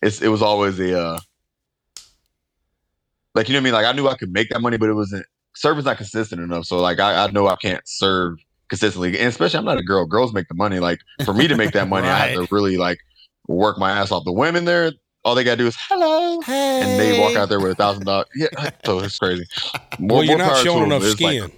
[0.00, 1.18] it's it was always a uh
[3.34, 3.72] like you know what I mean.
[3.74, 6.64] Like I knew I could make that money, but it wasn't service not consistent enough.
[6.64, 10.06] So like I, I know I can't serve consistently, and especially I'm not a girl.
[10.06, 10.78] Girls make the money.
[10.78, 12.98] Like for me to make that money, I have to really like
[13.48, 14.24] work my ass off.
[14.24, 14.92] The women there,
[15.28, 18.26] all they gotta do is hello, and they walk out there with a thousand dollars.
[18.34, 18.48] Yeah,
[18.84, 19.46] so it's crazy.
[19.98, 21.52] More, well, you're more not showing enough It's like, skin.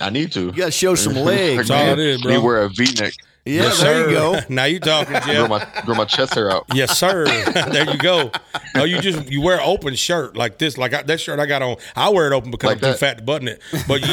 [0.00, 0.46] I need to.
[0.46, 1.98] You got to show some legs, That's all man.
[1.98, 2.40] it is, Need to bro.
[2.42, 3.14] wear a V-neck.
[3.46, 4.08] Yeah, Yes, there sir.
[4.10, 4.40] you go.
[4.48, 5.50] now you're talking, grow Geoff.
[5.50, 6.64] my grow my chest hair out.
[6.72, 7.26] Yes, sir.
[7.26, 8.30] there you go.
[8.74, 11.44] No, you just you wear an open shirt like this, like I, that shirt I
[11.44, 11.76] got on.
[11.94, 14.08] I wear it open because Like I'm too fat to button it, but you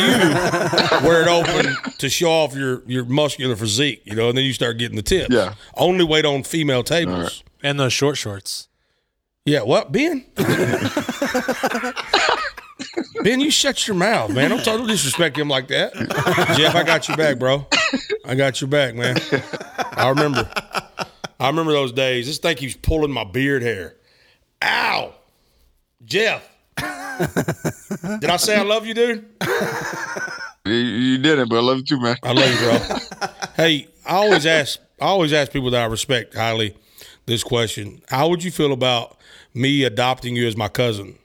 [1.07, 4.51] wear it open to show off your your muscular physique, you know, and then you
[4.51, 5.33] start getting the tips.
[5.33, 5.53] Yeah.
[5.75, 7.41] Only wait on female tables.
[7.63, 7.69] All right.
[7.69, 8.67] And those short shorts.
[9.45, 10.25] Yeah, what, Ben?
[13.23, 14.51] ben, you shut your mouth, man.
[14.51, 15.93] Don't, don't disrespect him like that.
[16.55, 17.65] Geoff, I got your back, bro.
[18.25, 19.17] I got your back, man.
[19.93, 20.47] I remember.
[21.39, 22.27] I remember those days.
[22.27, 23.95] This thing keeps pulling my beard hair.
[24.63, 25.15] Ow.
[26.05, 26.47] Geoff.
[26.77, 29.25] Did I say I love you, dude?
[30.65, 32.15] You, you did it, but I love you too, man.
[32.21, 33.27] I love you, bro.
[33.55, 36.75] hey, I always ask I always ask people that I respect highly
[37.25, 38.01] this question.
[38.09, 39.17] How would you feel about
[39.53, 41.17] me adopting you as my cousin?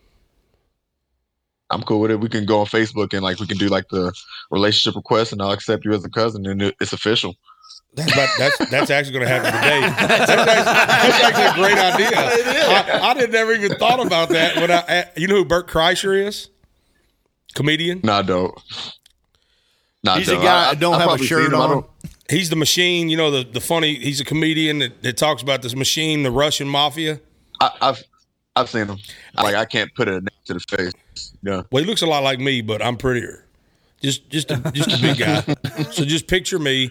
[1.70, 2.20] I'm cool with it.
[2.20, 4.12] We can go on Facebook and like we can do like the
[4.50, 7.34] relationship request, and I'll accept you as a cousin, and it's official.
[7.94, 9.80] That's about, that's that's actually going to happen today.
[10.06, 12.10] That's actually, that's actually a great idea.
[13.00, 14.56] I, I didn't never even thought about that.
[14.56, 16.50] When I, eh, you know who Bert Kreischer is?
[17.54, 18.02] Comedian.
[18.04, 18.54] No, I don't.
[20.04, 21.60] Nah, He's a guy I- that don't I've have a shirt seen him.
[21.60, 21.84] I on.
[22.28, 25.42] Don't- He's the machine, you know, the, the funny, he's a comedian that, that talks
[25.42, 27.20] about this machine, the Russian mafia.
[27.60, 28.04] I, I've
[28.56, 28.98] I've seen him.
[29.36, 30.92] Like I can't put a name to the face.
[31.42, 31.62] Yeah.
[31.70, 33.44] Well, he looks a lot like me, but I'm prettier.
[34.02, 35.40] Just just a, just a big guy.
[35.92, 36.90] so just picture me.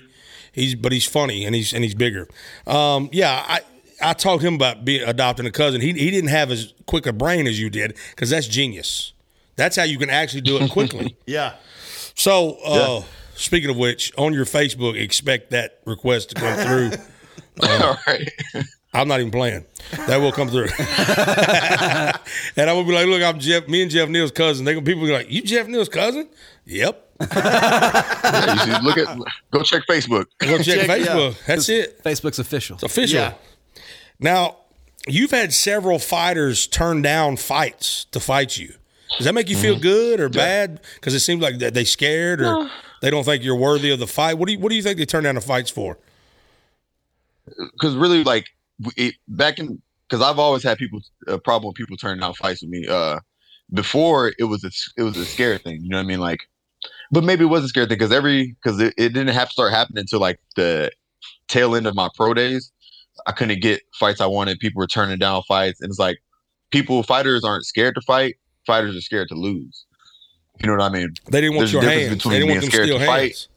[0.51, 2.27] He's but he's funny and he's and he's bigger.
[2.67, 3.61] Um, yeah, I
[4.01, 5.81] I talked to him about be, adopting a cousin.
[5.81, 9.13] He he didn't have as quick a brain as you did because that's genius.
[9.55, 11.15] That's how you can actually do it quickly.
[11.25, 11.53] Yeah.
[12.17, 13.01] So, uh,
[13.35, 16.91] speaking of which, on your Facebook, expect that request to come through.
[17.63, 18.29] Um, All right.
[18.93, 19.65] I'm not even playing.
[20.07, 20.67] That will come through.
[22.57, 24.65] and I will be like, look, I'm Geoff, me and Geoff Neal's cousin.
[24.65, 26.27] They gonna people be like, you Geoff Neal's cousin?
[26.65, 27.01] Yep.
[27.21, 29.17] Yeah, you look at
[29.51, 30.25] go check Facebook.
[30.39, 30.97] Go check, Check, yeah.
[30.97, 31.45] Facebook.
[31.45, 32.03] That's it.
[32.03, 32.75] Facebook's official.
[32.75, 33.19] It's official.
[33.19, 33.33] Yeah.
[34.19, 34.57] Now,
[35.07, 38.73] you've had several fighters turn down fights to fight you.
[39.17, 39.83] Does that make you feel mm-hmm.
[39.83, 40.81] good or bad?
[40.95, 42.69] Because it seems like that they scared or
[43.01, 44.37] they don't think you're worthy of the fight.
[44.37, 45.97] What do you What do you think they turn down the fights for?
[47.45, 48.47] because really like
[48.97, 52.61] it, back in because I've always had people a problem with people turning down fights
[52.61, 52.85] with me.
[52.87, 53.19] Uh,
[53.73, 56.19] before it was a it was a scary thing, you know what I mean?
[56.19, 56.39] Like,
[57.11, 59.53] but maybe it was a scary thing because every because it, it didn't have to
[59.53, 60.91] start happening until like the
[61.47, 62.71] tail end of my pro days.
[63.27, 64.59] I couldn't get fights I wanted.
[64.59, 66.17] People were turning down fights, and it's like
[66.71, 68.35] people fighters aren't scared to fight.
[68.67, 69.85] Fighters are scared to lose.
[70.59, 71.13] You know what I mean?
[71.29, 72.23] They didn't want There's your hands.
[72.23, 73.47] They didn't want them scared to fight.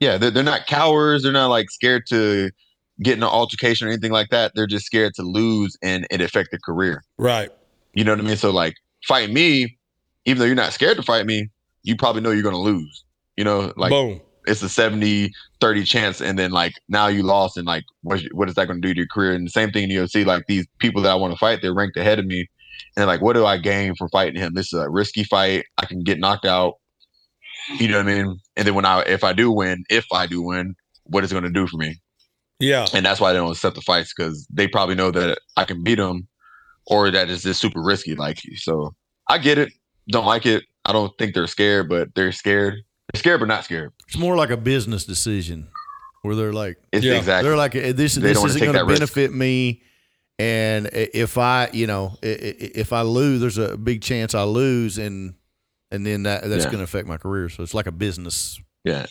[0.00, 1.22] Yeah, they're, they're not cowards.
[1.22, 2.50] They're not like scared to
[3.02, 4.52] get in an altercation or anything like that.
[4.54, 7.02] They're just scared to lose and it affect their career.
[7.18, 7.50] Right.
[7.92, 8.36] You know what I mean?
[8.36, 8.74] So like
[9.06, 9.76] fight me,
[10.24, 11.48] even though you're not scared to fight me,
[11.82, 13.04] you probably know you're gonna lose.
[13.36, 14.20] You know, like Boom.
[14.46, 18.48] it's a 70 30 chance and then like now you lost and like what, what
[18.48, 20.24] is that going to do to your career and the same thing in the UFC
[20.24, 22.46] like these people that I want to fight they're ranked ahead of me
[22.96, 25.86] and like what do I gain from fighting him this is a risky fight I
[25.86, 26.74] can get knocked out
[27.78, 30.26] you know what I mean and then when I if I do win if I
[30.26, 32.00] do win what is it going to do for me
[32.60, 32.86] Yeah.
[32.94, 35.82] and that's why they don't accept the fights because they probably know that I can
[35.82, 36.28] beat them
[36.86, 38.94] or that it's just super risky like so
[39.28, 39.72] I get it
[40.10, 42.74] don't like it I don't think they're scared but they're scared
[43.12, 45.68] they're scared but not scared It's more like a business decision
[46.22, 47.18] where they're like, it's Yeah.
[47.18, 48.98] exactly they're like, this, They this isn't going to that risk.
[49.00, 49.82] benefit me.
[50.38, 54.42] And if I, you know, i- i- if I lose, there's a big chance I
[54.44, 55.34] lose, and
[55.90, 56.70] and then that that's Yeah.
[56.70, 57.48] going to affect my career.
[57.48, 58.60] So it's like a business.
[58.82, 59.06] Yeah.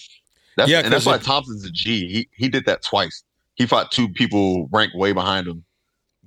[0.58, 2.08] That's, Yeah, and that's why Thompson's a G.
[2.10, 3.24] He he did that twice.
[3.56, 5.64] He fought two people ranked way behind him.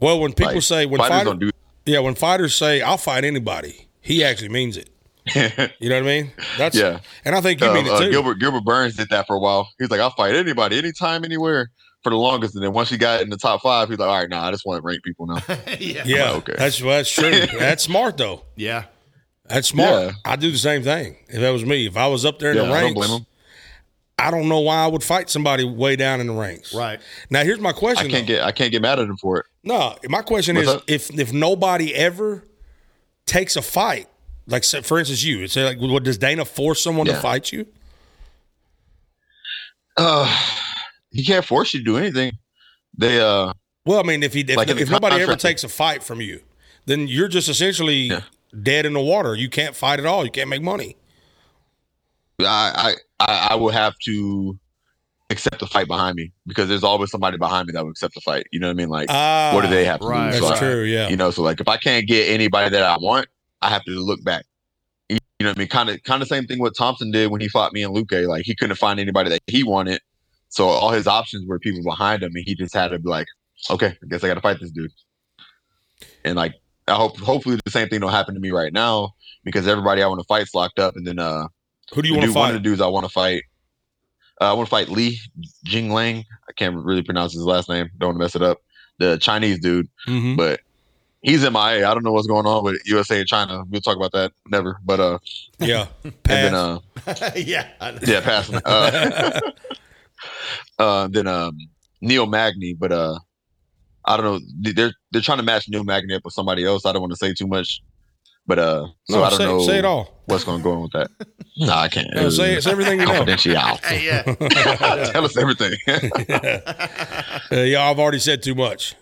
[0.00, 1.50] Well, when people Like, say when fighters fighter, don't do
[1.84, 4.88] yeah, when fighters say I'll fight anybody, he actually means it.
[5.80, 6.32] You know what I mean?
[6.56, 7.00] That's Yeah.
[7.24, 8.10] And I think you Uh, mean it uh, too.
[8.10, 9.68] Gilbert Gilbert Burns did that for a while.
[9.78, 11.70] He's like, I'll fight anybody, anytime, anywhere
[12.06, 12.54] for the longest.
[12.54, 14.52] And then once he got in the top five, he's like, all right, nah, I
[14.52, 15.42] just want to rank people now.
[15.80, 16.34] yeah.
[16.34, 16.54] okay.
[16.56, 17.46] That's that's true.
[17.58, 18.44] that's smart though.
[18.54, 18.84] Yeah.
[19.46, 19.90] That's smart.
[19.90, 20.12] Yeah.
[20.24, 21.16] I do the same thing.
[21.26, 23.08] If that was me, if I was up there in yeah, the I don't ranks,
[23.08, 23.26] blame.
[24.18, 26.72] I don't know why I would fight somebody way down in the ranks.
[26.72, 27.00] Right.
[27.28, 28.06] Now, here's my question.
[28.06, 28.10] I question.
[28.10, 28.34] can't though.
[28.34, 29.46] get I can't get mad at him for it.
[29.64, 30.84] No, my question What's is up?
[30.86, 32.44] if if nobody ever
[33.26, 34.06] takes a fight,
[34.46, 37.66] like for instance, you, it's like, what, does Dana force someone to fight you?
[39.96, 40.32] Uh,
[41.16, 42.32] he can't force you to do anything.
[42.96, 43.52] They uh
[43.84, 46.40] Well, I mean, if he if, Like if nobody ever takes a fight from you,
[46.86, 48.20] then you're just essentially Yeah.
[48.62, 49.34] dead in the water.
[49.34, 50.24] You can't fight at all.
[50.24, 50.96] You can't make money.
[52.40, 54.58] I, I I I will have to
[55.30, 58.20] accept the fight behind me because there's always somebody behind me that will accept the
[58.20, 58.46] fight.
[58.52, 58.88] You know what I mean?
[58.88, 60.32] Like Ah, what do they have to right.
[60.32, 60.40] do?
[60.40, 60.82] That's So I- true.
[60.84, 61.08] Yeah.
[61.08, 63.26] You know, so like if I can't get anybody that I want,
[63.62, 64.44] I have to look back.
[65.08, 65.68] You know what I mean?
[65.68, 68.26] Kind of kind of same thing what Thompson did when he fought me and Luque.
[68.26, 70.00] Like he couldn't find anybody that he wanted.
[70.48, 73.26] So all his options were people behind him and he just had to be like,
[73.70, 74.90] Okay, I guess I gotta fight this dude.
[76.24, 76.54] And like
[76.88, 80.06] I hope hopefully the same thing don't happen to me right now because everybody I
[80.06, 81.48] want to fight's locked up and then uh
[81.94, 83.42] Who do you want to dude- one of the dudes I want to fight.
[84.40, 85.18] Uh, I want to fight Lee
[85.64, 86.18] Jing Lang.
[86.48, 87.88] I can't really pronounce his last name.
[87.96, 88.58] Don't want to mess it up.
[88.98, 90.36] The Chinese dude, Mhm.
[90.36, 90.60] but
[91.22, 91.88] he's in MIA.
[91.88, 93.64] I don't know what's going on with USA and China.
[93.70, 94.78] We'll talk about that never.
[94.84, 95.18] But uh,
[95.58, 95.86] Yeah.
[96.04, 96.80] and then uh,
[97.36, 97.68] yeah.
[98.06, 98.52] Yeah, pass.
[98.52, 99.40] Uh,
[100.78, 101.56] uh, then um,
[102.00, 103.18] Neil Magny, but uh,
[104.04, 104.72] I don't know.
[104.72, 106.86] They're they're trying to match Neil Magny up with somebody else.
[106.86, 107.82] I don't want to say too much,
[108.46, 110.22] but uh, so no, I don't say, know say it all.
[110.26, 111.10] what's going to go on with that.
[111.58, 112.08] no, I can't.
[112.14, 113.12] No, say, say everything you know.
[113.12, 113.52] Confidential.
[113.52, 114.22] yeah.
[115.12, 115.76] Tell us everything.
[117.52, 118.96] Uh, yeah, I've already said too much.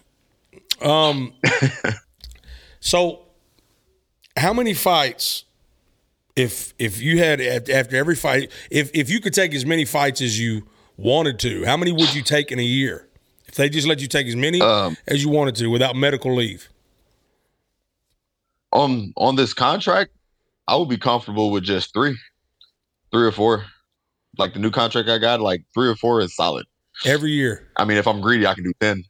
[0.82, 1.32] Um,
[2.78, 3.22] so
[4.36, 5.44] how many fights?
[6.36, 10.20] If if you had after every fight, if if you could take as many fights
[10.20, 10.66] as you
[10.96, 13.08] wanted to, how many would you take in a year?
[13.46, 16.34] If they just let you take as many Um, as you wanted to without medical
[16.34, 16.68] leave,
[18.72, 20.10] on on this contract,
[20.66, 22.16] I would be comfortable with just three,
[23.12, 23.64] three or four.
[24.36, 26.66] like the new contract I got, like three or four is solid.
[27.04, 29.04] Every year, I mean, if I'm greedy, I can do ten.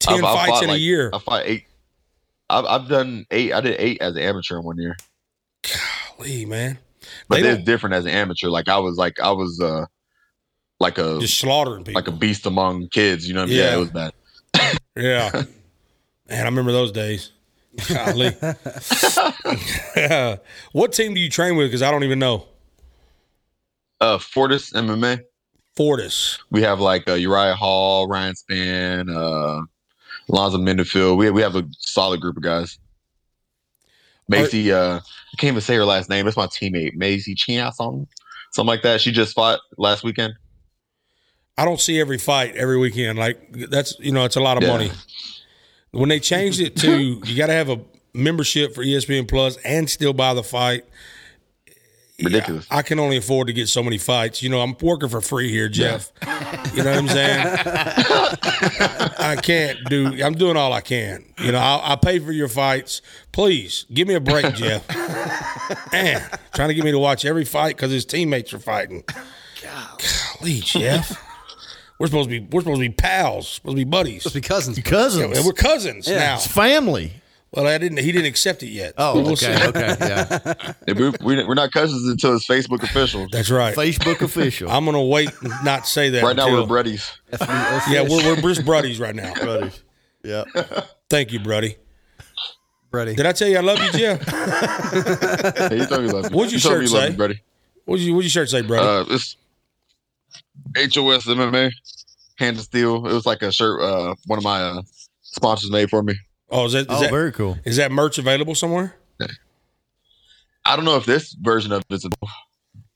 [0.00, 1.10] 10 I've- I've fights fought, in a year.
[1.12, 1.64] I fought eight.
[2.50, 3.52] I've, I've done eight.
[3.52, 4.96] I did eight as an amateur in one year,
[6.18, 6.78] Golly, man.
[7.28, 8.48] but They it's different as an amateur.
[8.50, 9.86] Like I was like I was uh
[10.80, 12.00] like a Just slaughtering people.
[12.00, 13.28] like a beast among kids.
[13.28, 13.42] You know?
[13.42, 13.58] What I mean?
[13.58, 13.70] Yeah.
[13.70, 14.12] Yeah, it was bad.
[14.96, 15.30] Yeah.
[16.28, 17.32] Man, I remember those days.
[17.88, 18.30] Golly.
[20.72, 21.66] what team do you train with?
[21.66, 22.46] Because I don't even know.
[24.00, 25.20] Uh, Fortis MMA.
[25.76, 26.38] Fortis.
[26.50, 29.64] We have like uh, Uriah Hall, Ryan Spann, uh,
[30.28, 31.16] Alonzo Menifield.
[31.16, 32.78] We we have a solid group of guys.
[34.28, 36.26] Macy, uh, I can't even say her last name.
[36.26, 38.06] It's my teammate, Macy Chia, something,
[38.52, 39.00] something like that.
[39.00, 40.34] She just fought last weekend.
[41.56, 43.18] I don't see every fight every weekend.
[43.18, 44.70] Like that's you know, it's a lot of Yeah.
[44.70, 44.90] money.
[45.92, 47.80] When they changed it to you got to have a
[48.12, 50.84] membership for ESPN Plus and still buy the fight.
[52.22, 52.66] Ridiculous.
[52.70, 54.40] I can only afford to get so many fights.
[54.40, 56.12] You know, I'm working for free here, Geoff.
[56.72, 57.46] You know what I'm saying?
[59.18, 60.22] I can't do.
[60.22, 61.24] I'm doing all I can.
[61.38, 63.02] You know, I'll, I'll pay for your fights.
[63.32, 64.88] Please give me a break, Geoff.
[65.92, 66.22] Man,
[66.54, 69.02] trying to get me to watch every fight because his teammates are fighting.
[69.60, 71.20] Golly, Geoff.
[71.98, 72.46] We're supposed to be.
[72.50, 73.48] We're supposed to be pals.
[73.48, 74.22] Supposed to be buddies.
[74.22, 74.78] Supposed to be cousins.
[74.80, 75.36] Cousins.
[75.36, 76.34] And we're cousins now.
[76.34, 77.12] It's family.
[77.52, 77.98] Well, I didn't.
[77.98, 78.94] He didn't accept it yet.
[78.98, 79.66] Oh, We'll okay, see.
[79.68, 80.54] okay, yeah.
[80.88, 83.28] Yeah, we, we, we're not cousins until it's Facebook official.
[83.30, 83.76] That's right.
[83.76, 84.68] Facebook official.
[84.70, 86.22] I'm gonna wait and not say that.
[86.24, 87.12] Right now we're buddies.
[87.40, 89.32] Yeah, we're we're just buddies right now.
[89.34, 89.82] Buddies.
[90.24, 90.42] Yeah.
[91.08, 91.76] Thank you, buddy.
[92.90, 93.14] Buddy.
[93.14, 94.20] Did I tell you I love you, Geoff?
[95.68, 96.36] Hey, you told me you love me.
[96.36, 97.16] What'd your you told shirt me you love say?
[97.16, 97.42] buddy.
[97.84, 99.02] What'd you What'd your shirt say, Bruddy?
[99.10, 99.36] Uh, it's
[100.76, 101.72] HOS MMA,
[102.38, 103.06] Hand of Steel.
[103.06, 104.82] It was like a shirt uh, one of my uh,
[105.22, 106.14] sponsors made for me.
[106.50, 107.58] oh, is that is, Oh, that very cool.
[107.64, 108.96] is that merch available somewhere?
[110.66, 112.06] I don't know if this version of it's.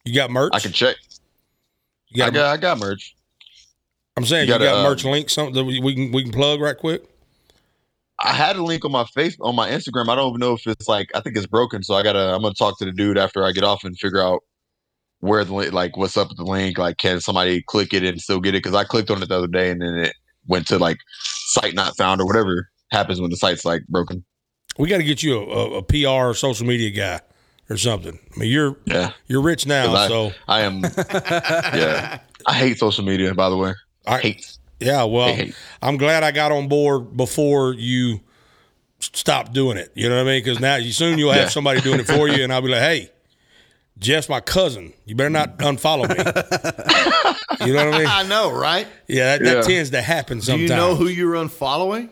[0.05, 0.53] You got merch?
[0.55, 0.97] I can check.
[2.09, 3.15] You I got, got I got merch.
[4.17, 6.23] I'm saying you you, gotta, got uh, merch link something that we we can we
[6.23, 7.03] can plug right quick.
[8.19, 10.09] I had a link on my face on my Instagram.
[10.09, 11.83] I don't even know if it's like I think it's broken.
[11.83, 14.21] So I gotta I'm gonna talk to the dude after I get off and figure
[14.21, 14.43] out
[15.21, 16.79] where the link like what's up with the link.
[16.79, 18.63] Like can somebody click it and still get it?
[18.63, 20.15] Because I clicked on it the other day and then it
[20.47, 24.25] went to like site not found or whatever happens when the site's like broken.
[24.79, 27.21] We got to get you a, a, a PR or social media guy
[27.69, 28.17] or something.
[28.35, 30.83] I mean, you're Yeah, you're rich now, I- so I am.
[30.83, 33.35] yeah, I hate social media.
[33.35, 33.73] By the way,
[34.07, 34.57] I hate.
[34.81, 35.03] yeah.
[35.05, 35.55] Well, Hate.
[35.83, 38.21] I'm glad I got on board before you
[39.01, 39.91] stopped doing it.
[39.95, 40.43] You know what I mean?
[40.45, 41.49] Because now you soon you'll have Yeah.
[41.49, 43.11] somebody doing it for you, and I'll be like, hey.
[43.99, 44.93] Geoff's my cousin.
[45.07, 46.15] You better not unfollow me.
[47.67, 48.07] you know what I mean?
[48.09, 48.87] I know, right?
[49.09, 49.63] Yeah, that, that Yeah.
[49.63, 50.71] tends to happen Do sometimes.
[50.71, 52.09] you know who you're unfollowing?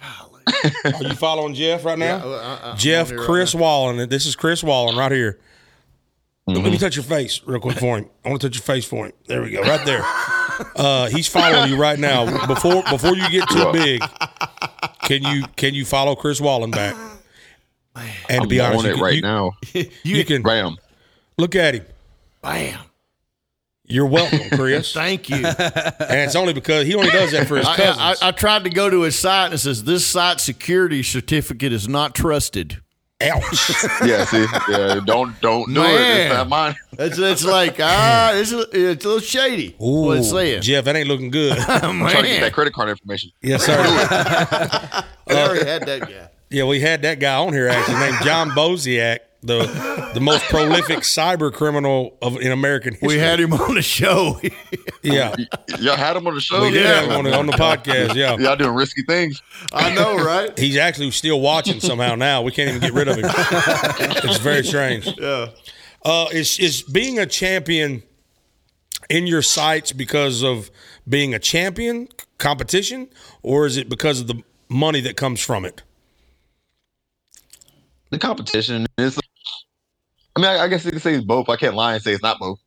[0.00, 2.16] Are you following Geoff right now?
[2.24, 4.08] uh, uh, Geoff, I'm on here right Chris Wallin.
[4.08, 5.38] This is Chris Wallin right here.
[6.46, 6.70] Let Mm-hmm.
[6.70, 8.08] me touch your face real quick for him.
[8.24, 9.12] I want to touch your face for him.
[9.26, 10.00] There we go, right there.
[10.74, 12.46] Uh, he's following you right now.
[12.46, 14.02] Before before you get too big,
[15.02, 16.96] can you can you follow Chris Wallin back?
[17.96, 19.52] And to I'm be honest, on you it can- right you, now.
[20.04, 20.76] You can Bam.
[21.36, 21.84] look at him.
[22.42, 22.78] Bam.
[23.90, 24.92] You're welcome, Chris.
[24.92, 25.36] Thank you.
[25.36, 25.46] and
[26.20, 28.18] it's only because he only does that for his I, cousins.
[28.22, 31.72] I, I tried to go to his site and it says this site security certificate
[31.72, 32.82] is not trusted.
[33.20, 33.72] Ouch.
[34.04, 35.88] Yeah, see, yeah, don't don't do it.
[35.88, 36.20] Man.
[36.26, 36.76] It's not mine.
[36.92, 39.74] It's, it's like ah, it's a, it's a little shady.
[39.82, 40.62] Ooh, what it's saying.
[40.62, 41.58] Geoff, that ain't looking good.
[41.58, 43.30] I'm trying to get that credit card information.
[43.42, 43.74] yes, sir.
[43.76, 46.28] I already had that guy.
[46.50, 51.00] Yeah, we had that guy on here actually named John Boziak, the the most prolific
[51.00, 53.08] cyber criminal of in American history.
[53.08, 54.40] We had him on the show.
[55.02, 55.34] yeah,
[55.78, 56.62] Y'all had him on the show.
[56.62, 58.14] we did have him on the, on the podcast.
[58.14, 59.42] Yeah, Y'all doing risky things.
[59.72, 60.58] I know, right?
[60.58, 62.42] he's actually still watching somehow now.
[62.42, 63.26] We can't even get rid of him.
[63.28, 65.06] it's very strange.
[65.18, 65.48] Yeah.
[66.04, 68.02] Uh, is is being a champion
[69.10, 70.70] in your sights because of
[71.08, 73.08] being a champion competition,
[73.42, 75.82] or is it because of the money that comes from it?
[78.10, 79.18] The competition is.
[80.36, 81.48] I mean, I, I guess you can say it's both.
[81.48, 82.58] I can't lie and say it's not both.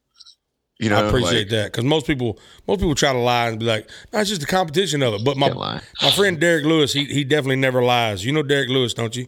[0.80, 3.60] You know, I appreciate like, that because most people most people try to lie and
[3.60, 5.54] be like, "No, it's just the competition of it." But my
[6.02, 8.26] my friend Derrick Lewis, he he definitely never lies.
[8.26, 9.28] You know Derrick Lewis, don't you?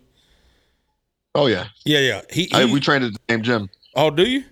[1.35, 2.21] Oh yeah, Yeah, yeah.
[2.31, 3.69] He, I, we trained at the same gym.
[3.95, 4.43] oh, do you?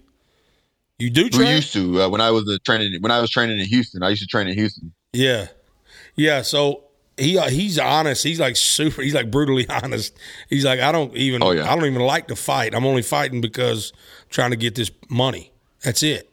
[0.97, 1.55] You do We train?
[1.55, 3.01] used to uh, when I was uh, training.
[3.01, 4.93] When I was training in Houston, I used to train in Houston.
[5.13, 5.47] yeah,
[6.15, 6.43] yeah.
[6.43, 6.83] So
[7.17, 8.23] he uh, he's honest.
[8.23, 9.01] He's like super.
[9.01, 10.17] He's like brutally honest.
[10.49, 11.43] He's like, I don't even.
[11.43, 11.71] Oh, yeah.
[11.71, 12.73] I don't even like to fight.
[12.73, 13.91] I'm only fighting because
[14.21, 15.51] I'm trying to get this money.
[15.83, 16.27] That's it.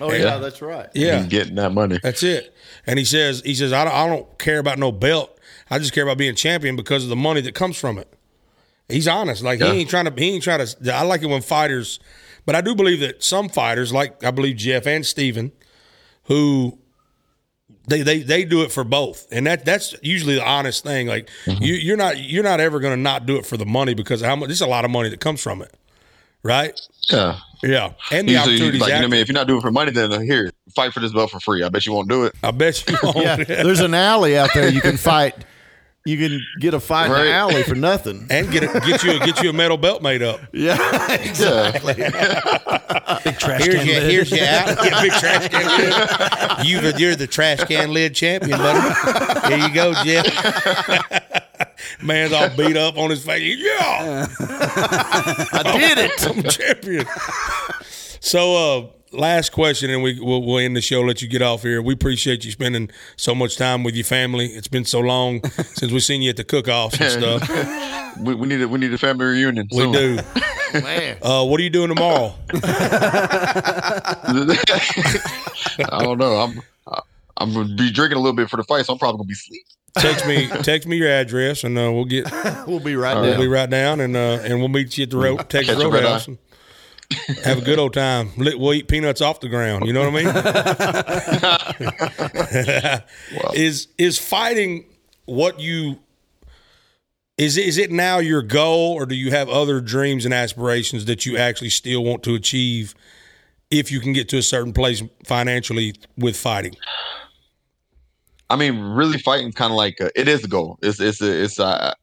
[0.00, 0.88] Oh yeah, that's right.
[0.94, 1.20] Yeah.
[1.20, 1.98] and getting that money.
[2.02, 2.54] That's it.
[2.86, 5.36] And he says, he says, I don't, I don't care about no belt.
[5.70, 8.12] I just care about being champion because of the money that comes from it.
[8.88, 9.42] He's honest.
[9.42, 9.72] Like Yeah.
[9.72, 10.12] he ain't trying to.
[10.16, 10.94] He ain't trying to.
[10.94, 11.98] I like it when fighters
[12.46, 15.52] But I do believe that some fighters, like I believe Geoff and Stephen,
[16.24, 16.78] who
[17.88, 21.06] they, they they do it for both, and that that's usually the honest thing.
[21.06, 23.94] Like you, you're not you're not ever going to not do it for the money
[23.94, 24.48] because how much?
[24.48, 25.74] There's a lot of money that comes from it,
[26.42, 26.78] right?
[27.08, 27.38] Yeah.
[27.60, 28.80] Yeah, and the Usually, opportunities.
[28.80, 29.20] like, you know I mean?
[29.20, 31.40] If you're not doing it for money, then uh, here, fight for this belt for
[31.40, 31.64] free.
[31.64, 32.34] I bet you won't do it.
[32.40, 33.16] I bet you won't.
[33.16, 35.34] Yeah, there's an alley out there you can fight.
[36.08, 37.24] You can get a fight in Right.
[37.24, 38.26] the alley for nothing.
[38.30, 40.40] and get a, get you a, get you a metal belt made up.
[40.54, 41.94] Yeah, exactly.
[41.94, 42.08] Big
[43.38, 44.10] trash Here's can your, lid.
[44.10, 44.68] here's your out.
[44.84, 46.66] Yeah, big trash can lid.
[46.66, 49.48] You, you're the trash can lid champion, buddy.
[49.54, 51.22] Here you go, Geoff.
[52.02, 53.56] Man's all beat up on his face.
[53.58, 56.26] Yeah, I did it.
[56.26, 57.06] I'm champion.
[58.20, 58.54] So,
[59.12, 61.00] uh, last question, and we we'll, we'll end the show.
[61.02, 61.80] Let you get off here.
[61.82, 64.46] We appreciate you spending so much time with your family.
[64.46, 65.42] It's been so long
[65.74, 68.16] since we've seen you at the cook-offs and stuff.
[68.20, 69.68] we, we need a we need a family reunion.
[69.70, 69.92] We soon.
[69.92, 70.18] do.
[70.82, 72.34] Man, Uh, what are you doing tomorrow?
[75.90, 76.34] I don't know.
[76.36, 76.60] I'm
[77.40, 79.32] I'm gonna be drinking a little bit for the fight, so I'm probably gonna be
[79.34, 79.62] asleep.
[79.96, 82.30] Text me, text me your address, and uh, we'll get
[82.66, 83.38] we'll be right We'll there.
[83.38, 85.88] be right down, and uh, and we'll meet you at the road, Texas Catch a
[85.88, 86.28] red Roadhouse.
[86.28, 86.38] and
[87.44, 88.30] Have a good old time.
[88.36, 89.86] We'll eat peanuts off the ground.
[89.86, 90.34] You know what I
[92.94, 93.54] mean?
[93.54, 94.84] Is is fighting
[95.26, 95.98] what you
[97.38, 101.04] is it, is it now your goal, or do you have other dreams and aspirations
[101.04, 102.94] that you actually still want to achieve
[103.70, 106.74] if you can get to a certain place financially with fighting?
[108.50, 110.78] I mean, really fighting kind of like uh, it is a goal.
[110.82, 111.94] It's it's it's uh,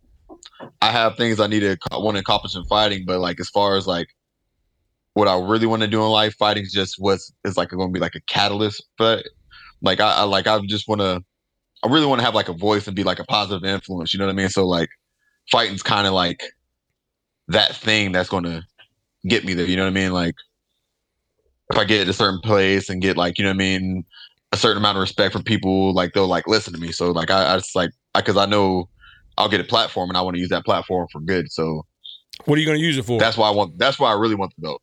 [0.82, 3.76] I have things I need to want to accomplish in fighting, but like as far
[3.76, 4.16] as like
[5.16, 7.90] what I really want to do in life, fighting is just what's is like going
[7.90, 8.84] to be like a catalyst.
[8.98, 9.26] But
[9.82, 11.24] like I, I like I just want to,
[11.84, 14.14] I really want to have like a voice and be like a positive influence.
[14.14, 14.50] You know what I mean?
[14.50, 14.90] So like
[15.52, 16.44] fighting's kind of like
[17.48, 18.64] that thing that's going to
[19.28, 19.66] get me there.
[19.66, 20.14] You know what I mean?
[20.14, 20.36] Like
[21.72, 24.06] if I get a certain place and get like you know what I mean
[24.52, 27.30] a certain amount of respect from people like they'll like listen to me so like
[27.30, 28.88] i, I just like because I, know
[29.38, 31.86] i'll get a platform and i want to use that platform for good so
[32.46, 33.20] What are you going to use it for?
[33.20, 34.82] that's why i want that's why i really want the belt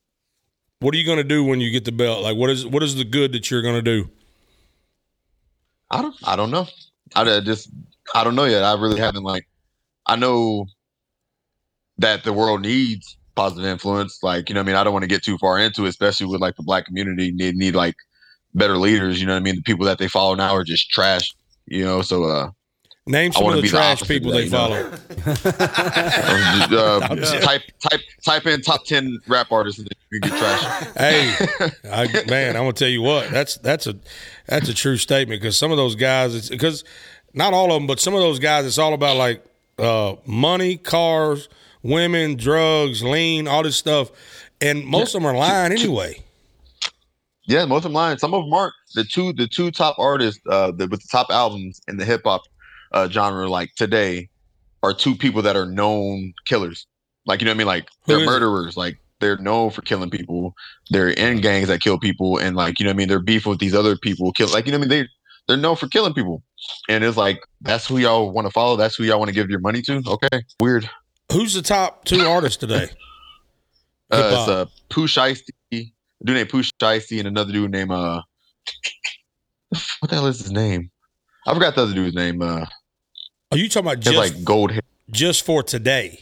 [0.83, 2.23] what are you going to do when you get the belt?
[2.23, 4.11] Like, what is what is the good that you're going to do?
[5.93, 6.67] i don't i don't know.
[7.15, 7.71] I just
[8.15, 8.65] i don't know yet.
[8.65, 9.47] I really haven't like
[10.07, 10.67] i know
[11.99, 14.23] that the world needs positive influence.
[14.23, 14.77] Like you know what i mean?
[14.77, 17.31] I don't want to get too far into it especially with like the black community
[17.31, 17.95] need need like
[18.55, 19.57] better leaders you know what i mean?
[19.57, 21.33] The people that they follow now are just trash
[21.67, 22.03] you know?
[22.03, 22.51] So uh
[23.05, 24.77] Name some of the be the trash people they follow.
[25.27, 30.87] uh, type type type in top ten rap artists and you get trash.
[30.97, 31.35] Hey,
[31.91, 33.29] I, man, I'm gonna tell you what.
[33.31, 33.97] That's that's a
[34.47, 36.85] that's a true statement because some of those guys, because
[37.35, 39.45] not all of them, but some of those guys, it's all about like
[39.81, 41.49] uh, money, cars,
[41.83, 44.13] women, drugs, lean, all this stuff,
[44.61, 46.23] and most of them are lying anyway.
[47.47, 48.19] Yeah, most of them lying.
[48.19, 48.75] Some of them aren't.
[48.95, 52.23] The two the two top artists uh, the, with the top albums in the hip
[52.25, 52.43] hop
[52.93, 54.29] uh, genre like today
[54.83, 56.87] are two people that are known killers.
[57.27, 57.67] Like you know what I mean?
[57.67, 58.27] Like they're is it?
[58.27, 58.77] murderers.
[58.77, 60.55] Like they're known for killing people.
[60.91, 63.09] They're in gangs that kill people, and like you know what I mean.
[63.09, 64.33] They're beef with these other people.
[64.33, 65.03] Kill like you know what I mean.
[65.03, 65.09] They
[65.49, 66.43] they're known for killing people,
[66.89, 68.77] and it's like that's who y'all want to follow.
[68.77, 70.03] That's who y'all want to give your money to.
[70.07, 70.89] Okay, weird.
[71.33, 72.89] Who's the top two artists today?
[74.11, 75.85] Uh, it's uh, Pooh Shiesty, a
[76.23, 78.21] dude named Pooh Shiesty, and another dude named uh,
[80.01, 80.91] what the hell is his name?
[81.47, 82.43] I forgot the other dude's name.
[82.43, 82.67] Uh,
[83.53, 84.81] Are you talking about just like gold hair.
[85.11, 86.21] just for today?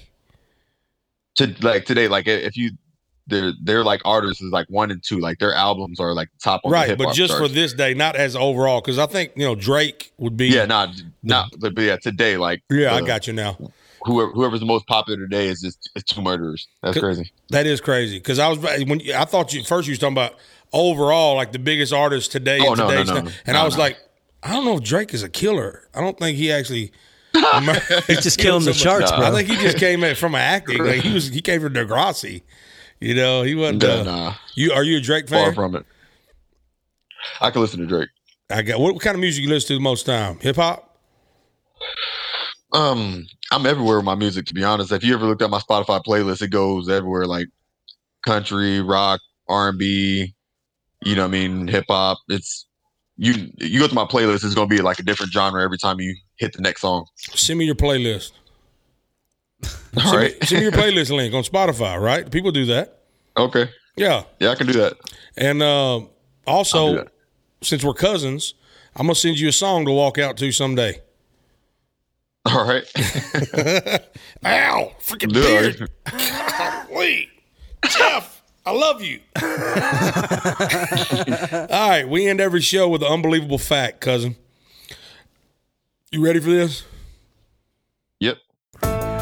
[1.36, 2.72] To like today, like if you,
[3.28, 6.60] they're they're like artists is like one and two, like their albums are like top
[6.64, 8.80] on Right, but just for this day, not as overall.
[8.80, 10.48] Because I think you know Drake would be.
[10.48, 10.88] yeah, not
[11.22, 13.56] not but yeah today, like yeah, I uh, got you now.
[14.02, 16.66] whoever whoever's the most popular today is just is two murderers.
[16.82, 17.30] That's crazy.
[17.50, 20.34] That is crazy because I was when I thought you first you was talking about
[20.72, 23.98] overall like the biggest artist today Oh, no, no, no, and I was like,
[24.42, 25.88] I don't know if Drake is a killer.
[25.94, 26.90] I don't think he actually.
[28.06, 29.18] He's just killing the sharks, Nah.
[29.18, 29.26] bro.
[29.26, 30.84] I think he just came at from acting.
[30.84, 32.42] Like he was, he came from Degrassi.
[33.00, 33.82] You know, he wasn't.
[33.82, 35.44] Nah, Uh, nah, You are you a Drake fan?
[35.46, 35.86] far from it.
[37.40, 38.08] I can listen to Drake.
[38.50, 40.38] I got what, kind of music you listen to the most time?
[40.40, 40.98] Hip hop.
[42.72, 44.46] Um, I'm everywhere with my music.
[44.46, 47.48] To be honest, if you ever looked at my Spotify playlist, it goes everywhere, like
[48.24, 50.34] country, rock, R and B.
[51.04, 52.18] You know, what I mean, hip hop.
[52.28, 52.66] It's
[53.16, 53.50] you.
[53.58, 56.14] You go to my playlist, it's gonna be like a different genre every time you
[56.40, 57.06] hit the next song.
[57.16, 58.32] Send me your playlist.
[59.96, 60.40] All Send, right.
[60.40, 62.00] me, send me your playlist link on Spotify.
[62.00, 62.28] Right?
[62.30, 63.02] People do that.
[63.36, 63.68] okay.
[63.96, 64.94] Yeah, Yeah, I can do that.
[65.36, 66.00] and uh,
[66.46, 67.08] also that.
[67.60, 68.54] since we're cousins,
[68.96, 71.02] I'm gonna send you a song to walk out to someday.
[72.46, 72.84] All right.
[74.46, 74.92] Ow!
[75.02, 75.80] Freaking Do beard.
[75.82, 76.90] it.
[76.90, 77.28] Wait,
[77.86, 78.42] Geoff.
[78.64, 79.20] I love you.
[81.70, 84.36] All right, we end every show with an unbelievable fact, cousin.
[86.12, 86.84] You ready for this?
[88.18, 88.38] Yep.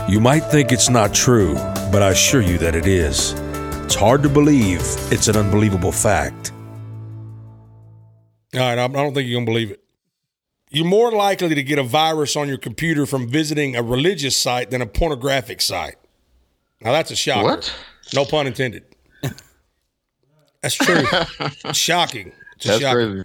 [0.09, 1.55] You might think it's not true,
[1.93, 3.35] but I assure you that it is.
[3.85, 4.81] It's hard to believe
[5.13, 6.53] it's an unbelievable fact.
[8.55, 9.85] All right, I don't think you're going to believe it.
[10.71, 14.71] You're more likely to get a virus on your computer from visiting a religious site
[14.71, 15.97] than a pornographic site.
[16.81, 17.43] Now, that's a shocker.
[17.45, 17.75] What?
[18.15, 18.85] No pun intended.
[20.63, 21.05] That's true.
[21.73, 22.33] Shocking.
[22.57, 23.07] It's a That's shocker.
[23.11, 23.25] crazy.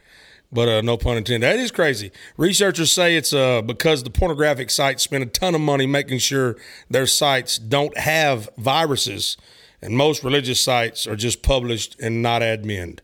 [0.53, 1.41] But uh, no pun intended.
[1.49, 2.11] That is crazy.
[2.37, 6.55] Researchers say it's uh, because the pornographic sites spend a ton of money making sure
[6.89, 9.35] their sites don't have viruses,
[9.81, 13.01] and most religious sites are just published and not adminned.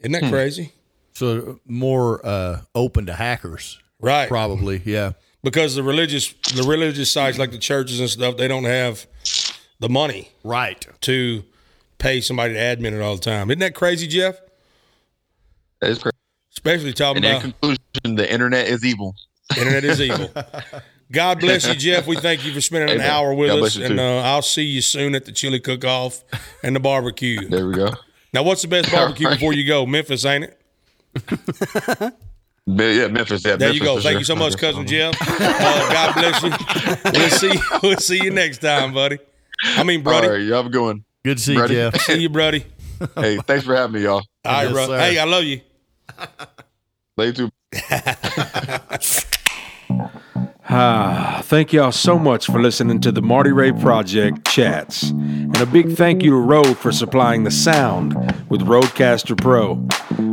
[0.00, 0.72] Isn't that crazy?
[1.14, 4.28] So more uh, open to hackers, Right.
[4.28, 4.82] probably.
[4.84, 5.12] Yeah.
[5.42, 9.06] Because the religious the religious sites like the churches and stuff, they don't have
[9.80, 10.86] the money Right.
[11.02, 11.44] to
[11.98, 13.50] pay somebody to admin it all the time.
[13.50, 14.36] Isn't that crazy, Geoff?
[15.84, 16.16] That is crazy.
[16.52, 19.14] Especially talking And in conclusion, the internet is evil.
[19.58, 20.30] Internet is evil.
[21.12, 22.06] God bless you, Geoff.
[22.06, 23.10] We thank you for spending an Amen.
[23.10, 26.24] hour with God us, and uh, I'll see you soon at the chili cook-off
[26.62, 27.46] and the barbecue.
[27.50, 27.90] There we go.
[28.32, 29.38] Now, what's the best barbecue All right.
[29.38, 29.84] before you go?
[29.84, 32.14] Memphis, ain't it?
[32.66, 33.44] Yeah, Memphis.
[33.44, 33.94] Yeah, There Memphis you go.
[34.00, 34.18] Thank sure.
[34.20, 35.14] you so much, cousin Geoff.
[35.20, 36.50] Uh, God bless you.
[37.12, 37.60] We'll see.
[37.82, 39.18] We'll see you next time, buddy.
[39.62, 40.28] I mean, All buddy.
[40.28, 41.04] right, y'all have a good one.
[41.22, 42.00] Good to see you, Geoff.
[42.00, 42.64] See you, buddy.
[43.16, 44.14] Hey, thanks for having me, y'all.
[44.14, 44.86] All right, Yes, bro.
[44.86, 44.98] sir.
[44.98, 45.60] Hey, I love you.
[47.18, 47.50] You too.
[50.76, 55.10] Ah, thank y'all so much for listening to the Marty Ray Project chats.
[55.10, 58.14] And a big thank you to Rode for supplying the sound
[58.48, 59.76] with RODECaster Pro.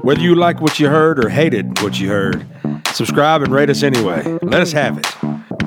[0.01, 2.47] Whether you like what you heard or hated what you heard,
[2.93, 4.23] subscribe and rate us anyway.
[4.41, 5.60] Let us have it.